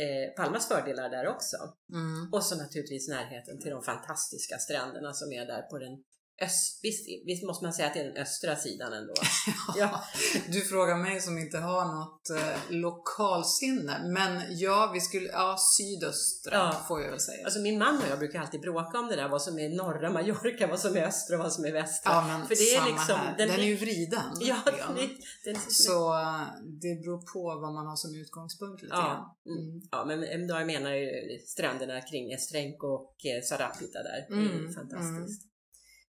eh, 0.00 0.42
Palmas 0.42 0.68
fördelar 0.68 1.10
där 1.10 1.26
också. 1.26 1.56
Mm. 1.92 2.32
Och 2.32 2.42
så 2.44 2.56
naturligtvis 2.56 3.08
närheten 3.08 3.60
till 3.60 3.70
de 3.70 3.82
fantastiska 3.82 4.58
stränderna 4.58 5.12
som 5.12 5.32
är 5.32 5.46
där 5.46 5.62
på 5.62 5.78
den 5.78 6.04
öst... 6.42 6.80
Visst, 6.82 7.06
visst 7.26 7.44
måste 7.46 7.64
man 7.64 7.72
säga 7.72 7.88
att 7.88 7.94
det 7.94 8.00
är 8.00 8.04
den 8.04 8.16
östra 8.16 8.56
sidan 8.56 8.92
ändå? 8.92 9.14
Ja. 9.76 10.04
Du 10.48 10.60
frågar 10.60 10.96
mig 10.96 11.20
som 11.20 11.38
inte 11.38 11.58
har 11.58 11.84
något 11.94 12.30
eh, 12.30 12.58
lokalsinne. 12.68 14.08
Men 14.08 14.42
ja, 14.58 14.90
vi 14.94 15.00
skulle, 15.00 15.26
ja 15.28 15.56
sydöstra 15.76 16.52
Ja. 16.56 16.84
får 16.88 17.02
jag 17.02 17.10
väl 17.10 17.20
säga. 17.20 17.44
Alltså 17.44 17.60
min 17.60 17.78
man 17.78 17.96
och 17.96 18.08
jag 18.10 18.18
brukar 18.18 18.40
alltid 18.40 18.60
bråka 18.60 18.98
om 18.98 19.06
det 19.08 19.16
där, 19.16 19.28
vad 19.28 19.42
som 19.42 19.58
är 19.58 19.68
norra 19.68 20.10
Mallorca, 20.10 20.66
vad 20.66 20.80
som 20.80 20.96
är 20.96 21.02
östra 21.02 21.36
och 21.36 21.42
vad 21.42 21.52
som 21.52 21.64
är 21.64 21.72
västra. 21.72 22.12
ja, 22.12 22.26
men 22.28 22.46
för 22.46 22.54
det 22.54 22.74
är 22.76 22.86
liksom- 22.86 23.16
här. 23.18 23.36
den 23.38 23.48
Den, 23.48 23.60
är- 23.60 23.64
ju 23.64 23.76
vriden. 23.76 24.22
Ja, 24.40 24.56
det, 24.64 25.08
den, 25.44 25.60
Så 25.70 26.14
eh, 26.20 26.40
det 26.82 26.94
beror 27.02 27.32
på 27.32 27.42
vad 27.60 27.72
man 27.74 27.86
har 27.86 27.96
som 27.96 28.14
utgångspunkt 28.14 28.82
lite. 28.82 28.94
Ja, 28.94 29.36
mm. 29.46 29.80
ja, 29.90 30.04
men 30.04 30.46
jag 30.48 30.66
menar 30.66 30.90
ju 30.94 31.10
stränderna 31.46 32.00
kring 32.00 32.32
Estrenco 32.32 32.86
och 32.86 33.16
eh, 33.26 33.42
Sarapita 33.42 34.02
där. 34.02 34.26
Det 34.28 34.34
är 34.34 34.56
Mm, 34.56 34.72
fantastiskt. 34.74 35.42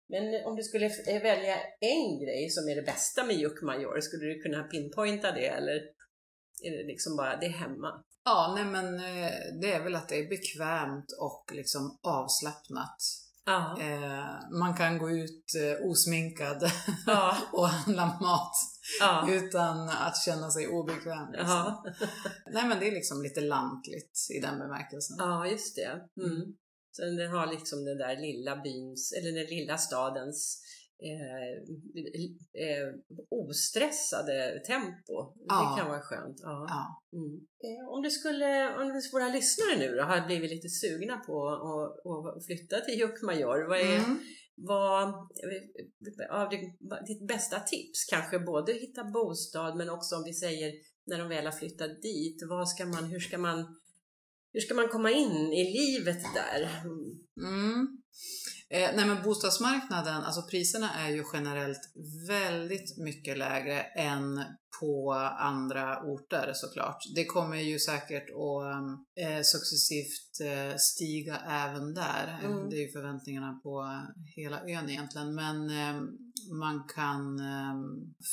Men 0.10 0.46
om 0.46 0.56
du 0.56 0.63
skulle 0.63 0.86
eh, 0.86 1.22
välja 1.22 1.56
en 1.80 2.20
grej 2.20 2.50
som 2.50 2.70
är 2.70 2.76
det 2.76 2.82
bästa 2.82 3.24
med 3.24 3.36
Jokkmajor, 3.36 4.02
skulle 4.02 4.26
du 4.26 4.41
kunna 4.41 4.63
pinpointa 4.63 5.32
det 5.32 5.48
eller 5.48 5.76
är 6.63 6.72
det 6.78 6.84
liksom 6.84 7.15
bara, 7.17 7.38
det 7.38 7.46
är 7.46 7.50
hemma? 7.50 8.04
Ja, 8.26 8.54
nej 8.56 8.65
men 8.65 8.96
eh, 8.96 9.32
det 9.62 9.74
är 9.74 9.84
väl 9.84 9.96
att 9.96 10.10
det 10.10 10.15
är 10.15 10.30
bekvämt 10.30 11.12
och 11.20 11.46
liksom 11.54 12.00
avslappnat. 12.04 12.98
Ja. 13.46 13.78
Eh, 13.82 14.60
man 14.60 14.78
kan 14.78 14.98
gå 14.98 15.10
ut 15.12 15.46
eh, 15.56 15.89
osminkad 15.89 16.72
Ja. 17.06 17.38
och 17.54 17.67
handla 17.67 18.06
mat 18.22 18.54
ja. 19.00 19.28
utan 19.30 19.89
att 19.89 20.17
känna 20.17 20.52
sig 20.52 20.67
obekväm. 20.67 21.32
Liksom. 21.32 21.84
Nej 22.54 22.67
men 22.67 22.80
det 22.80 22.88
är 22.88 22.91
liksom 22.91 23.22
lite 23.22 23.41
lantligt 23.41 24.20
i 24.38 24.39
den 24.39 24.60
bemärkelsen. 24.60 25.15
ja, 25.20 25.48
just 25.48 25.76
det. 25.76 26.22
Mm. 26.24 26.56
Så 26.98 27.06
den 27.06 27.32
har 27.32 27.52
liksom 27.52 27.86
den 27.86 27.98
där 27.98 28.16
lilla 28.28 28.56
byns, 28.66 29.14
eller 29.18 29.32
den 29.32 29.46
lilla 29.46 29.78
stadens 29.78 30.62
eh, 31.10 31.52
eh, 32.64 32.88
ostressade 33.30 34.62
tempo. 34.66 35.16
Ja. 35.48 35.56
Det 35.76 35.82
kan 35.82 35.90
vara 35.90 36.02
skönt. 36.02 36.40
Ja. 36.42 36.66
Ja. 36.70 36.84
Mm. 37.18 37.36
Eh, 37.66 37.94
Om 37.94 38.02
du 38.02 38.10
skulle, 38.10 38.76
om 38.80 39.02
våra 39.14 39.30
lyssnare 39.30 39.80
nu 39.80 39.96
då 39.96 40.04
har 40.04 40.26
blivit 40.28 40.52
lite 40.52 40.70
sugna 40.70 41.18
på 41.18 41.36
att, 41.50 42.38
att 42.38 42.46
flytta 42.46 42.80
till 42.80 43.00
Jokkmajor, 43.00 43.68
vad 43.70 43.80
är 43.80 43.98
Mm. 43.98 44.20
vad, 44.56 45.04
av 46.40 46.50
det, 46.50 46.60
ditt 47.08 47.28
bästa 47.28 47.60
tips? 47.60 48.06
Kanske 48.10 48.40
både 48.40 48.74
hitta 48.74 49.04
bostad 49.04 49.78
men 49.78 49.90
också 49.90 50.16
om 50.16 50.24
vi 50.24 50.34
säger 50.34 50.72
när 51.10 51.18
de 51.20 51.30
väl 51.30 51.46
har 51.46 51.52
flyttat 51.52 52.02
dit, 52.02 52.44
vad 52.50 52.70
ska 52.70 52.86
man, 52.86 53.04
hur, 53.04 53.20
ska 53.20 53.38
man, 53.38 53.60
hur 54.54 54.62
ska 54.62 54.74
man 54.74 54.90
komma 54.90 55.12
in 55.12 55.54
i 55.54 55.64
livet 55.78 56.24
där? 56.34 56.82
Mm. 57.38 57.88
Eh, 58.70 58.96
nej 58.96 59.08
men 59.08 59.24
bostadsmarknaden, 59.24 60.24
alltså 60.24 60.42
priserna 60.42 60.94
är 60.94 61.10
ju 61.10 61.24
generellt 61.34 61.82
väldigt 62.28 62.98
mycket 62.98 63.38
lägre 63.38 63.82
än 63.82 64.44
på 64.80 65.14
andra 65.40 66.04
orter 66.04 66.52
såklart. 66.54 66.98
Det 67.16 67.26
kommer 67.26 67.58
ju 67.58 67.80
säkert 67.80 68.30
att 68.30 69.24
eh, 69.26 69.42
successivt 69.44 70.42
eh, 70.44 70.76
stiga 70.78 71.38
även 71.38 71.94
där. 71.94 72.40
Mm. 72.44 72.70
Det 72.70 72.76
är 72.76 72.82
ju 72.82 72.92
förväntningarna 72.92 73.60
på 73.64 74.02
hela 74.36 74.62
ön 74.62 74.90
egentligen. 74.90 75.36
Men 75.36 75.70
eh, 75.70 76.02
man 76.60 76.88
kan 76.96 77.40
eh, 77.40 77.76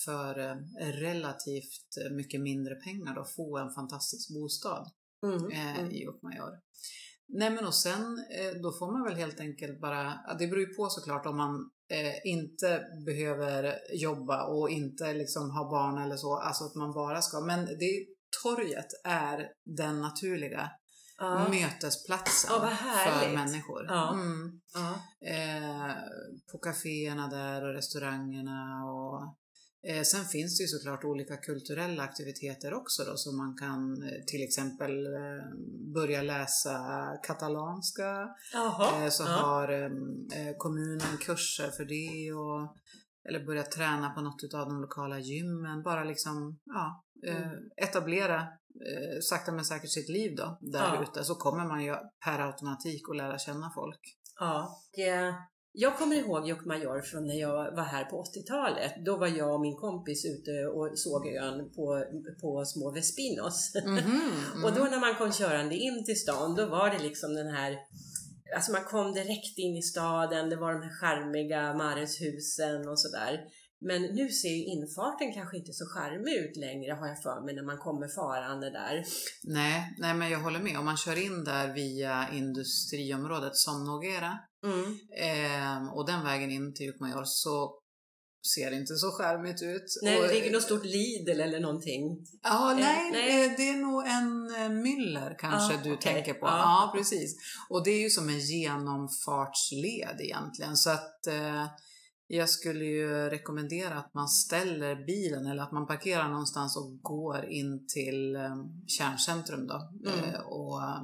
för 0.05 0.39
eh, 0.39 0.57
relativt 0.87 2.15
mycket 2.17 2.41
mindre 2.41 2.75
pengar 2.75 3.15
då 3.15 3.25
få 3.37 3.59
en 3.59 3.75
fantastisk 3.75 4.35
bostad 4.35 4.91
Mm. 5.25 5.51
eh, 5.51 5.79
Mm. 5.79 5.91
i 5.91 6.05
Jokkmajor. 6.05 6.51
Nej 7.29 7.51
men 7.51 7.67
och 7.67 7.75
sen 7.75 8.03
eh, 8.39 8.61
då 8.63 8.73
får 8.79 8.93
man 8.93 9.05
väl 9.05 9.15
helt 9.17 9.41
enkelt 9.41 9.81
bara, 9.81 10.15
det 10.39 10.47
beror 10.47 10.61
ju 10.61 10.75
på 10.75 10.89
såklart 10.89 11.27
om 11.27 11.37
man 11.37 11.71
eh, 11.91 12.15
inte 12.33 12.83
behöver 13.07 13.75
jobba 13.93 14.45
och 14.47 14.71
inte 14.71 15.13
liksom 15.13 15.51
ha 15.51 15.71
barn 15.71 16.03
eller 16.05 16.17
så, 16.17 16.37
alltså 16.39 16.65
att 16.65 16.75
man 16.75 16.93
bara 16.93 17.23
ska, 17.23 17.41
men 17.41 17.65
det, 17.65 18.07
torget 18.43 18.87
är 19.05 19.49
den 19.65 20.01
naturliga 20.01 20.71
Ja. 21.19 21.49
mötesplatsen 21.49 22.51
Ja, 22.53 22.71
för 23.05 23.33
människor. 23.35 23.85
Ja. 23.89 24.13
Mm. 24.15 24.61
Eh, 25.27 25.95
på 26.53 26.59
kaféerna 26.59 27.29
där 27.29 27.65
och 27.69 27.75
restaurangerna 27.75 28.85
och 28.85 29.37
sen 30.05 30.25
finns 30.25 30.59
det 30.59 30.63
ju 30.63 30.69
såklart 30.69 31.05
olika 31.05 31.37
kulturella 31.37 32.03
aktiviteter 32.03 32.75
också 32.75 33.05
då 33.05 33.17
som 33.17 33.37
man 33.37 33.57
kan 33.57 34.03
eh, 34.03 34.25
till 34.27 34.43
exempel 34.45 35.07
eh, 35.07 35.45
börja 35.95 36.23
läsa 36.23 36.79
katalanska. 37.23 38.29
Jaha. 38.53 39.05
Eh, 39.05 39.11
så 39.11 39.23
ja. 39.23 39.29
har 39.29 39.73
eh, 39.73 40.53
kommunen 40.59 41.17
kurser 41.21 41.71
för 41.71 41.85
det 41.85 42.33
och 42.33 42.77
eller 43.29 43.47
börja 43.47 43.63
träna 43.63 44.11
på 44.11 44.21
något 44.21 44.55
av 44.55 44.69
de 44.69 44.81
lokala 44.81 45.19
gymmen. 45.19 45.83
Bara 45.83 46.05
liksom 46.05 46.59
ja, 46.65 47.05
eh, 47.27 47.37
Mm. 47.37 47.59
etablera 47.77 48.41
eh, 48.41 49.21
sakta 49.23 49.53
men 49.53 49.65
säkert 49.65 49.91
sitt 49.91 50.09
liv 50.09 50.37
då 50.37 50.59
där 50.61 50.95
Ja. 50.95 51.03
ute 51.03 51.25
så 51.25 51.35
kommer 51.35 51.65
man 51.67 51.85
ju 51.85 51.95
per 52.25 52.39
automatik 52.39 53.03
att 53.11 53.17
lära 53.17 53.39
känna 53.39 53.71
folk. 53.75 54.01
Ja. 54.41 54.81
Eh, 54.99 55.35
Jag 55.77 55.99
kommer 55.99 56.17
ihåg 56.17 56.49
Jokkmajor 56.49 57.03
från 57.03 57.27
när 57.27 57.35
jag 57.35 57.77
var 57.77 57.83
här 57.83 58.05
på 58.05 58.23
80-talet. 58.23 58.93
Då 59.05 59.17
var 59.17 59.27
jag 59.27 59.55
och 59.55 59.61
min 59.61 59.77
kompis 59.77 60.25
ute 60.25 60.67
och 60.67 60.99
såg 60.99 61.27
ön 61.27 61.71
på, 61.77 62.05
på 62.41 62.65
små 62.65 62.91
Vespinos. 62.91 63.73
Mhm, 63.85 63.99
mm. 63.99 64.65
och 64.65 64.73
då 64.73 64.85
när 64.85 65.01
man 65.01 65.15
kom 65.15 65.33
körande 65.33 65.75
in 65.75 66.05
till 66.05 66.21
stan, 66.21 66.55
då 66.55 66.67
var 66.67 66.91
det 66.91 66.99
liksom 66.99 67.35
den 67.35 67.47
här 67.47 67.79
Alltså 68.55 68.73
man 68.73 68.85
kom 68.85 69.13
direkt 69.13 69.59
in 69.59 69.77
i 69.77 69.83
staden, 69.83 70.51
det 70.51 70.57
var 70.57 70.73
de 70.73 70.83
här 70.83 70.95
charmiga 71.01 71.75
Mareshusen 71.75 72.89
och 72.89 73.01
sådär. 73.01 73.41
Men 73.89 74.03
nu 74.03 74.29
ser 74.29 74.49
ju 74.49 74.65
infarten 74.65 75.33
kanske 75.35 75.57
inte 75.57 75.73
så 75.73 75.85
charmig 75.95 76.35
ut 76.43 76.57
längre 76.57 76.93
har 76.93 77.07
jag 77.07 77.23
för 77.23 77.45
mig 77.45 77.55
när 77.55 77.63
man 77.63 77.79
kommer 77.79 78.09
farande 78.09 78.71
där. 78.71 79.05
Nej, 79.45 79.95
nej, 79.99 80.15
men 80.15 80.31
jag 80.31 80.39
håller 80.41 80.61
med. 80.61 80.79
Om 80.79 80.85
man 80.85 80.97
kör 80.97 81.19
in 81.27 81.45
där 81.45 81.75
via 81.75 82.29
industriområdet 82.33 83.57
som 83.57 83.85
Nogera 83.85 84.39
Mm. 84.65 84.85
eh, 85.29 85.93
och 85.95 86.07
den 86.07 86.25
vägen 86.25 86.51
in 86.51 86.75
till 86.75 86.87
Jokkmajor 86.87 87.23
så 87.25 87.79
ser 88.55 88.71
det 88.71 88.77
inte 88.77 88.95
så 88.97 89.11
charmigt 89.13 89.63
ut. 89.63 89.85
Nej, 90.03 90.17
och, 90.21 90.23
det 90.29 90.35
ligger 90.35 90.53
något 90.53 90.63
stort 90.63 90.85
Lidl 90.85 91.41
eller 91.41 91.61
någonting. 91.61 92.03
Ja, 92.43 92.71
Eh, 92.73 92.77
nej, 92.79 93.11
nej. 93.13 93.45
eh, 93.47 93.53
det 93.57 93.69
är 93.69 93.77
nog 93.77 94.07
en 94.07 94.55
eh, 94.55 94.83
Müller 94.85 95.35
kanske 95.39 95.75
Ja, 95.75 95.81
du 95.85 95.93
okej. 95.95 96.13
tänker 96.15 96.35
på. 96.35 96.47
Ja. 96.47 96.59
Ja. 96.59 96.93
precis. 96.99 97.37
Och 97.71 97.85
det 97.85 97.91
är 97.91 98.01
ju 98.03 98.11
som 98.11 98.29
en 98.29 98.39
genomfartsled 98.41 100.17
egentligen. 100.21 100.77
Så 100.77 100.91
att 100.91 101.27
eh, 101.27 101.65
jag 102.35 102.49
skulle 102.49 102.85
ju 102.85 103.09
rekommendera 103.31 103.95
att 103.99 104.15
man 104.15 104.29
ställer 104.29 105.07
bilen 105.07 105.47
eller 105.47 105.63
att 105.63 105.73
man 105.73 105.87
parkerar 105.87 106.29
någonstans 106.29 106.77
och 106.77 106.99
går 107.03 107.45
in 107.45 107.87
till 107.87 108.37
eh, 108.37 108.57
kärncentrum 108.87 109.67
då. 109.67 109.93
Mm. 110.07 110.25
Eh, 110.25 110.41
och 110.41 110.83
eh, 110.83 111.03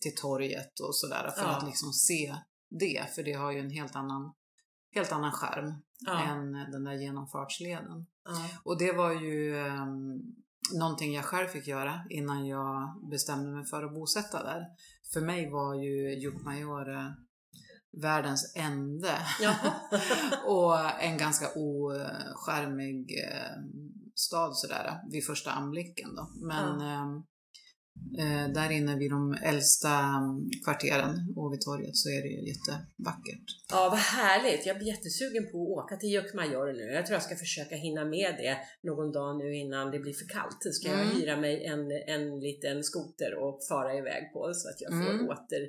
till 0.00 0.14
torget 0.14 0.80
och 0.80 0.96
sådär 0.96 1.30
för 1.36 1.42
Ja. 1.42 1.56
att 1.56 1.66
liksom 1.66 1.92
se 1.92 2.36
det. 2.70 3.14
För 3.14 3.22
det 3.22 3.32
har 3.32 3.52
ju 3.52 3.60
en 3.60 3.70
helt 3.70 3.96
annan, 3.96 4.32
helt 4.94 5.12
annan 5.12 5.32
skärm 5.32 5.74
Ja. 6.06 6.22
än 6.24 6.52
den 6.52 6.84
där 6.84 6.92
genomfartsleden. 6.94 8.06
Ja. 8.24 8.48
Och 8.62 8.78
det 8.78 8.92
var 8.92 9.12
ju 9.12 9.54
um, 9.54 10.22
någonting 10.78 11.14
jag 11.14 11.24
själv 11.24 11.48
fick 11.48 11.66
göra 11.66 12.00
innan 12.10 12.46
jag 12.46 12.94
bestämde 13.10 13.50
mig 13.50 13.64
för 13.64 13.82
att 13.84 13.94
bosätta 13.94 14.42
där. 14.42 14.66
För 15.12 15.20
mig 15.20 15.50
var 15.50 15.74
ju 15.74 16.18
Jokkmajor 16.18 16.94
eh, 16.94 17.10
världens 18.02 18.52
ände. 18.56 19.14
Och 20.46 21.02
en 21.02 21.18
ganska 21.18 21.46
oskärmig 21.54 23.24
eh, 23.24 23.56
stad 24.14 24.56
sådär 24.56 25.00
vid 25.12 25.26
första 25.26 25.50
anblicken 25.50 26.08
då. 26.16 26.30
Men 26.46 26.80
ehm, 26.80 27.22
eh, 28.18 28.52
där 28.54 28.70
inne 28.70 28.96
vid 28.96 29.10
de 29.10 29.32
äldsta 29.42 29.90
mm, 29.98 30.48
kvarteren 30.64 31.34
och 31.36 31.52
vid 31.52 31.60
torget 31.60 31.96
så 31.96 32.08
är 32.08 32.22
det 32.22 32.28
ju 32.28 32.40
jättevackert. 32.52 33.46
Ja, 33.70 33.88
vad 33.90 33.98
härligt. 33.98 34.66
Jag 34.66 34.76
blir 34.78 34.86
jättesugen 34.86 35.44
på 35.52 35.58
att 35.62 35.84
åka 35.84 35.96
till 35.96 36.12
Jokkmajor 36.12 36.72
nu. 36.72 36.82
Jag 36.94 37.06
tror 37.06 37.14
jag 37.14 37.22
ska 37.22 37.36
försöka 37.36 37.76
hinna 37.76 38.04
med 38.04 38.34
det 38.38 38.56
någon 38.88 39.12
dag 39.12 39.38
nu 39.38 39.56
innan 39.56 39.90
det 39.90 39.98
blir 39.98 40.12
för 40.12 40.28
kallt. 40.28 40.56
Så 40.60 40.70
ska 40.72 40.88
jag 40.88 41.00
Mm. 41.02 41.16
hyra 41.16 41.36
mig 41.36 41.64
en, 41.64 41.80
en 42.14 42.40
liten 42.40 42.84
skoter 42.84 43.34
och 43.34 43.58
fara 43.68 43.94
iväg 43.94 44.32
på 44.32 44.52
så 44.54 44.68
att 44.68 44.80
jag 44.80 44.90
får 45.04 45.10
Mm. 45.14 45.28
åter, 45.28 45.62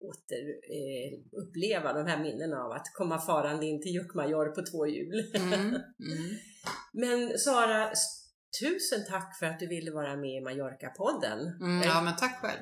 åter 0.00 0.48
eh, 0.48 1.18
uppleva 1.42 1.92
de 1.92 2.06
här 2.06 2.22
minnena 2.22 2.62
av 2.64 2.72
att 2.72 2.94
komma 2.94 3.18
farande 3.18 3.66
in 3.66 3.82
till 3.82 3.94
Jokkmajor 3.94 4.46
på 4.46 4.62
två 4.62 4.86
hjul. 4.86 5.30
Mm. 5.34 5.52
Mm. 5.52 5.78
Men 6.92 7.38
Sara, 7.38 7.90
tusen 8.60 9.04
tack 9.08 9.38
för 9.38 9.46
att 9.46 9.58
du 9.60 9.66
ville 9.66 9.90
vara 9.90 10.16
med 10.16 10.30
i 10.30 10.40
Mallorca-podden. 10.40 11.56
Mm, 11.60 11.82
ja 11.82 12.02
men 12.02 12.16
tack 12.16 12.40
själv. 12.40 12.60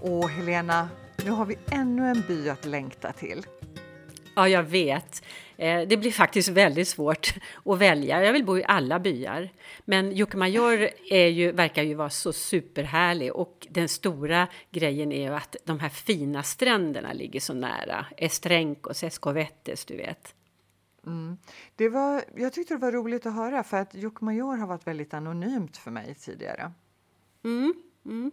Åh 0.00 0.28
Helena, 0.28 0.88
nu 1.24 1.30
har 1.30 1.46
vi 1.46 1.58
ännu 1.70 2.06
en 2.06 2.24
by 2.28 2.48
att 2.48 2.64
längta 2.64 3.12
till. 3.12 3.46
Ja, 4.38 4.48
jag 4.48 4.62
vet. 4.62 5.24
Eh, 5.56 5.80
Det 5.88 5.96
blir 5.96 6.10
faktiskt 6.10 6.48
väldigt 6.48 6.88
svårt 6.88 7.34
att 7.64 7.78
välja. 7.78 8.24
Jag 8.24 8.32
vill 8.32 8.44
bo 8.44 8.58
i 8.58 8.64
alla 8.64 8.98
byar. 8.98 9.48
Men 9.84 10.12
Jokkmajor 10.12 10.88
är 11.10 11.26
ju, 11.26 11.52
verkar 11.52 11.82
ju 11.82 11.94
vara 11.94 12.10
så 12.10 12.32
superhärlig 12.32 13.32
och 13.32 13.66
den 13.70 13.88
stora 13.88 14.48
grejen 14.70 15.12
är 15.12 15.22
ju 15.22 15.34
att 15.34 15.56
de 15.64 15.80
här 15.80 15.88
fina 15.88 16.42
stränderna 16.42 17.12
ligger 17.12 17.40
så 17.40 17.54
nära. 17.54 18.06
Estrencos, 18.16 19.02
Escovetes, 19.04 19.84
du 19.84 19.96
vet. 19.96 20.34
Det 21.76 21.88
var, 21.88 22.22
jag 22.36 22.52
tyckte 22.52 22.74
det 22.74 22.78
var 22.80 22.92
roligt 22.92 23.26
att 23.26 23.34
höra 23.34 23.62
för 23.64 23.76
att 23.76 23.94
Jokkmajor 23.94 24.56
har 24.56 24.66
varit 24.66 24.86
väldigt 24.86 25.14
anonymt 25.14 25.76
för 25.76 25.90
mig 25.90 26.14
tidigare. 26.14 26.72
Mm, 27.44 27.74
mm. 28.06 28.30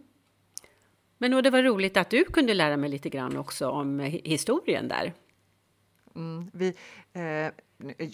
Men 1.18 1.34
och 1.34 1.42
det 1.42 1.50
var 1.50 1.62
roligt 1.62 1.96
att 1.96 2.10
du 2.10 2.24
kunde 2.24 2.54
lära 2.54 2.76
mig 2.76 2.90
lite 2.90 3.08
grann 3.08 3.36
också 3.36 3.68
om 3.68 4.00
hi- 4.00 4.20
historien 4.28 4.88
där. 4.88 5.12
Mm, 6.16 6.50
vi, 6.52 6.74
eh, 7.12 7.52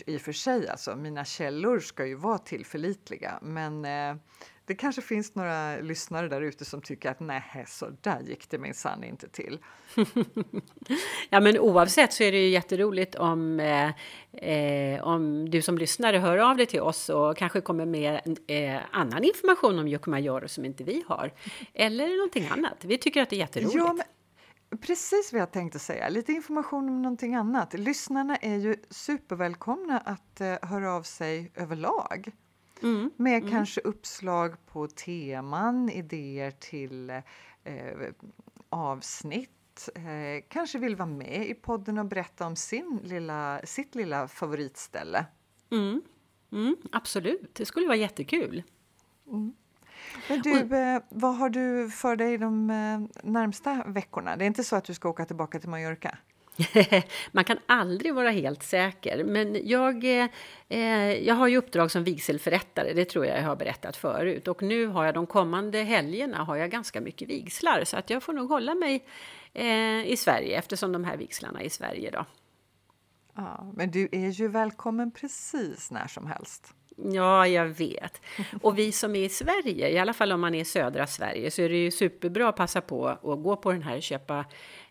I 0.06 0.16
och 0.16 0.20
för 0.20 0.32
sig, 0.32 0.68
alltså, 0.68 0.96
mina 0.96 1.24
källor 1.24 1.80
ska 1.80 2.06
ju 2.06 2.14
vara 2.14 2.38
tillförlitliga 2.38 3.38
men 3.42 3.84
eh, 3.84 4.16
det 4.66 4.74
kanske 4.74 5.02
finns 5.02 5.34
några 5.34 5.76
lyssnare 5.76 6.28
där 6.28 6.40
ute 6.40 6.64
som 6.64 6.82
tycker 6.82 7.10
att 7.10 7.20
nej, 7.20 7.64
så 7.68 7.86
där 8.00 8.20
gick 8.20 8.50
det 8.50 8.58
minsann 8.58 9.04
inte 9.04 9.28
till. 9.28 9.58
Ja, 11.30 11.40
men 11.40 11.58
oavsett 11.58 12.12
så 12.12 12.22
är 12.22 12.32
det 12.32 12.38
ju 12.38 12.48
jätteroligt 12.48 13.14
om, 13.14 13.60
eh, 13.60 13.90
eh, 14.50 15.02
om 15.02 15.50
du 15.50 15.62
som 15.62 15.78
lyssnare 15.78 16.18
hör 16.18 16.38
av 16.38 16.56
dig 16.56 16.66
till 16.66 16.80
oss 16.80 17.08
och 17.08 17.36
kanske 17.36 17.60
kommer 17.60 17.86
med 17.86 18.38
eh, 18.46 18.80
annan 18.90 19.24
information 19.24 19.78
om 19.78 19.88
Jokkmajor 19.88 20.46
som 20.46 20.64
inte 20.64 20.84
vi 20.84 21.04
har. 21.06 21.32
Eller 21.74 22.16
någonting 22.16 22.48
annat. 22.50 22.84
Vi 22.84 22.98
tycker 22.98 23.22
att 23.22 23.30
det 23.30 23.36
är 23.36 23.38
jätteroligt. 23.38 23.74
Ja, 23.74 23.92
men 23.92 24.06
precis 24.80 25.32
vad 25.32 25.40
jag 25.40 25.52
tänkte 25.52 25.78
säga. 25.78 26.08
Lite 26.08 26.32
information 26.32 26.88
om 26.88 27.02
någonting 27.02 27.34
annat. 27.34 27.74
Lyssnarna 27.74 28.36
är 28.36 28.56
ju 28.56 28.76
supervälkomna 28.90 29.98
att 29.98 30.40
eh, 30.40 30.54
höra 30.62 30.92
av 30.92 31.02
sig 31.02 31.52
överlag. 31.54 32.32
Mm. 32.82 33.10
Med 33.16 33.50
kanske 33.50 33.80
uppslag 33.80 34.66
på 34.66 34.86
teman, 34.86 35.90
idéer 35.90 36.50
till 36.50 37.10
eh, 37.10 37.22
avsnitt. 38.68 39.88
Eh, 39.94 40.44
kanske 40.48 40.78
vill 40.78 40.96
vara 40.96 41.08
med 41.08 41.46
i 41.50 41.54
podden 41.54 41.98
och 41.98 42.06
berätta 42.06 42.46
om 42.46 42.56
sin 42.56 43.00
lilla, 43.04 43.60
sitt 43.64 43.94
lilla 43.94 44.28
favoritställe. 44.28 45.26
Mm. 45.70 46.02
Mm, 46.52 46.76
absolut, 46.92 47.54
det 47.54 47.66
skulle 47.66 47.86
vara 47.86 47.96
jättekul. 47.96 48.62
Men 50.28 50.42
du, 50.42 50.76
eh, 50.76 51.02
vad 51.08 51.36
har 51.36 51.50
du 51.50 51.90
för 51.90 52.16
dig 52.16 52.38
de 52.38 52.70
eh, 52.70 53.22
närmsta 53.30 53.84
veckorna? 53.86 54.36
Det 54.36 54.44
är 54.44 54.46
inte 54.46 54.64
så 54.64 54.76
att 54.76 54.84
du 54.84 54.94
ska 54.94 55.08
åka 55.08 55.24
tillbaka 55.24 55.60
till 55.60 55.68
Mallorca? 55.68 56.18
Man 57.32 57.44
kan 57.44 57.58
aldrig 57.66 58.14
vara 58.14 58.30
helt 58.30 58.62
säker, 58.62 59.24
men 59.24 59.68
jag, 59.68 60.04
eh, 60.04 60.28
eh, 60.68 61.12
jag 61.12 61.34
har 61.34 61.48
ju 61.48 61.56
uppdrag 61.56 61.90
som 61.90 62.04
vigselförrättare, 62.04 62.92
det 62.92 63.04
tror 63.04 63.26
jag 63.26 63.38
jag 63.38 63.44
har 63.44 63.56
berättat 63.56 63.96
förut. 63.96 64.48
Och 64.48 64.62
nu 64.62 64.86
har 64.86 65.04
jag 65.04 65.14
de 65.14 65.26
kommande 65.26 65.78
helgerna 65.78 66.44
har 66.44 66.56
jag 66.56 66.70
ganska 66.70 67.00
mycket 67.00 67.28
vigslar, 67.28 67.84
så 67.84 67.96
att 67.96 68.10
jag 68.10 68.22
får 68.22 68.32
nog 68.32 68.48
hålla 68.48 68.74
mig 68.74 69.06
eh, 69.52 70.06
i 70.06 70.16
Sverige 70.18 70.58
eftersom 70.58 70.92
de 70.92 71.04
här 71.04 71.16
vigslarna 71.16 71.60
är 71.60 71.64
i 71.64 71.70
Sverige 71.70 72.10
då. 72.10 72.24
Ja, 73.34 73.72
men 73.74 73.90
du 73.90 74.08
är 74.12 74.28
ju 74.28 74.48
välkommen 74.48 75.10
precis 75.10 75.90
när 75.90 76.06
som 76.06 76.26
helst. 76.26 76.74
Ja, 76.96 77.46
jag 77.46 77.66
vet. 77.66 78.20
Och 78.62 78.78
vi 78.78 78.92
som 78.92 79.16
är 79.16 79.24
i 79.24 79.28
Sverige, 79.28 79.88
i 79.88 79.98
alla 79.98 80.12
fall 80.12 80.32
om 80.32 80.40
man 80.40 80.54
är 80.54 80.60
i 80.60 80.64
södra 80.64 81.06
Sverige, 81.06 81.50
så 81.50 81.62
är 81.62 81.68
det 81.68 81.76
ju 81.76 81.90
superbra 81.90 82.48
att 82.48 82.56
passa 82.56 82.80
på 82.80 83.06
att 83.08 83.22
gå 83.22 83.56
på 83.56 83.72
den 83.72 83.82
här 83.82 84.00
köpa 84.00 84.44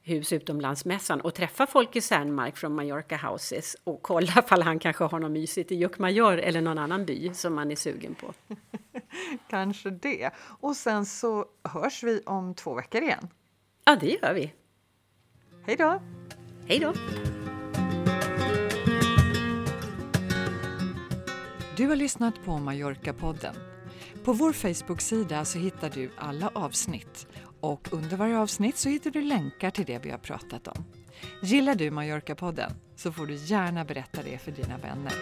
hus 0.03 0.33
utomlandsmässan 0.33 1.21
och 1.21 1.33
träffa 1.33 1.67
folk 1.67 1.95
i 1.95 2.01
Sandmark 2.01 2.57
från 2.57 2.75
Mallorca 2.75 3.17
Houses 3.17 3.75
och 3.83 4.01
kolla 4.01 4.33
ifall 4.45 4.61
han 4.61 4.79
kanske 4.79 5.03
har 5.03 5.19
något 5.19 5.31
mysigt 5.31 5.71
i 5.71 5.75
Jokkmajor 5.75 6.37
eller 6.37 6.61
någon 6.61 6.77
annan 6.77 7.05
by 7.05 7.33
som 7.33 7.55
man 7.55 7.71
är 7.71 7.75
sugen 7.75 8.15
på. 8.15 8.33
Kanske 9.49 9.89
det. 9.89 10.31
Och 10.37 10.75
sen 10.75 11.05
så 11.05 11.45
hörs 11.63 12.03
vi 12.03 12.21
om 12.25 12.53
två 12.53 12.73
veckor 12.73 13.01
igen. 13.01 13.27
Ja, 13.85 13.95
det 13.95 14.17
gör 14.21 14.33
vi. 14.33 14.53
Hej 15.65 15.75
då! 15.75 16.01
Hej 16.67 16.79
då! 16.79 16.93
Du 21.77 21.87
har 21.87 21.95
lyssnat 21.95 22.45
på 22.45 22.51
Mallorca-podden. 22.51 23.55
På 24.23 24.33
vår 24.33 24.53
Facebook-sida 24.53 25.45
så 25.45 25.59
hittar 25.59 25.89
du 25.89 26.11
alla 26.17 26.51
avsnitt 26.53 27.27
och 27.59 27.93
under 27.93 28.17
varje 28.17 28.37
avsnitt 28.37 28.77
så 28.77 28.89
hittar 28.89 29.11
du 29.11 29.21
länkar 29.21 29.71
till 29.71 29.85
det 29.85 29.99
vi 29.99 30.11
har 30.11 30.17
pratat 30.17 30.67
om. 30.67 30.85
Gillar 31.43 31.75
du 31.75 31.91
Mallorca-podden 31.91 32.71
så 32.95 33.11
får 33.11 33.25
du 33.25 33.35
gärna 33.35 33.85
berätta 33.85 34.23
det 34.23 34.37
för 34.37 34.51
dina 34.51 34.77
vänner. 34.77 35.13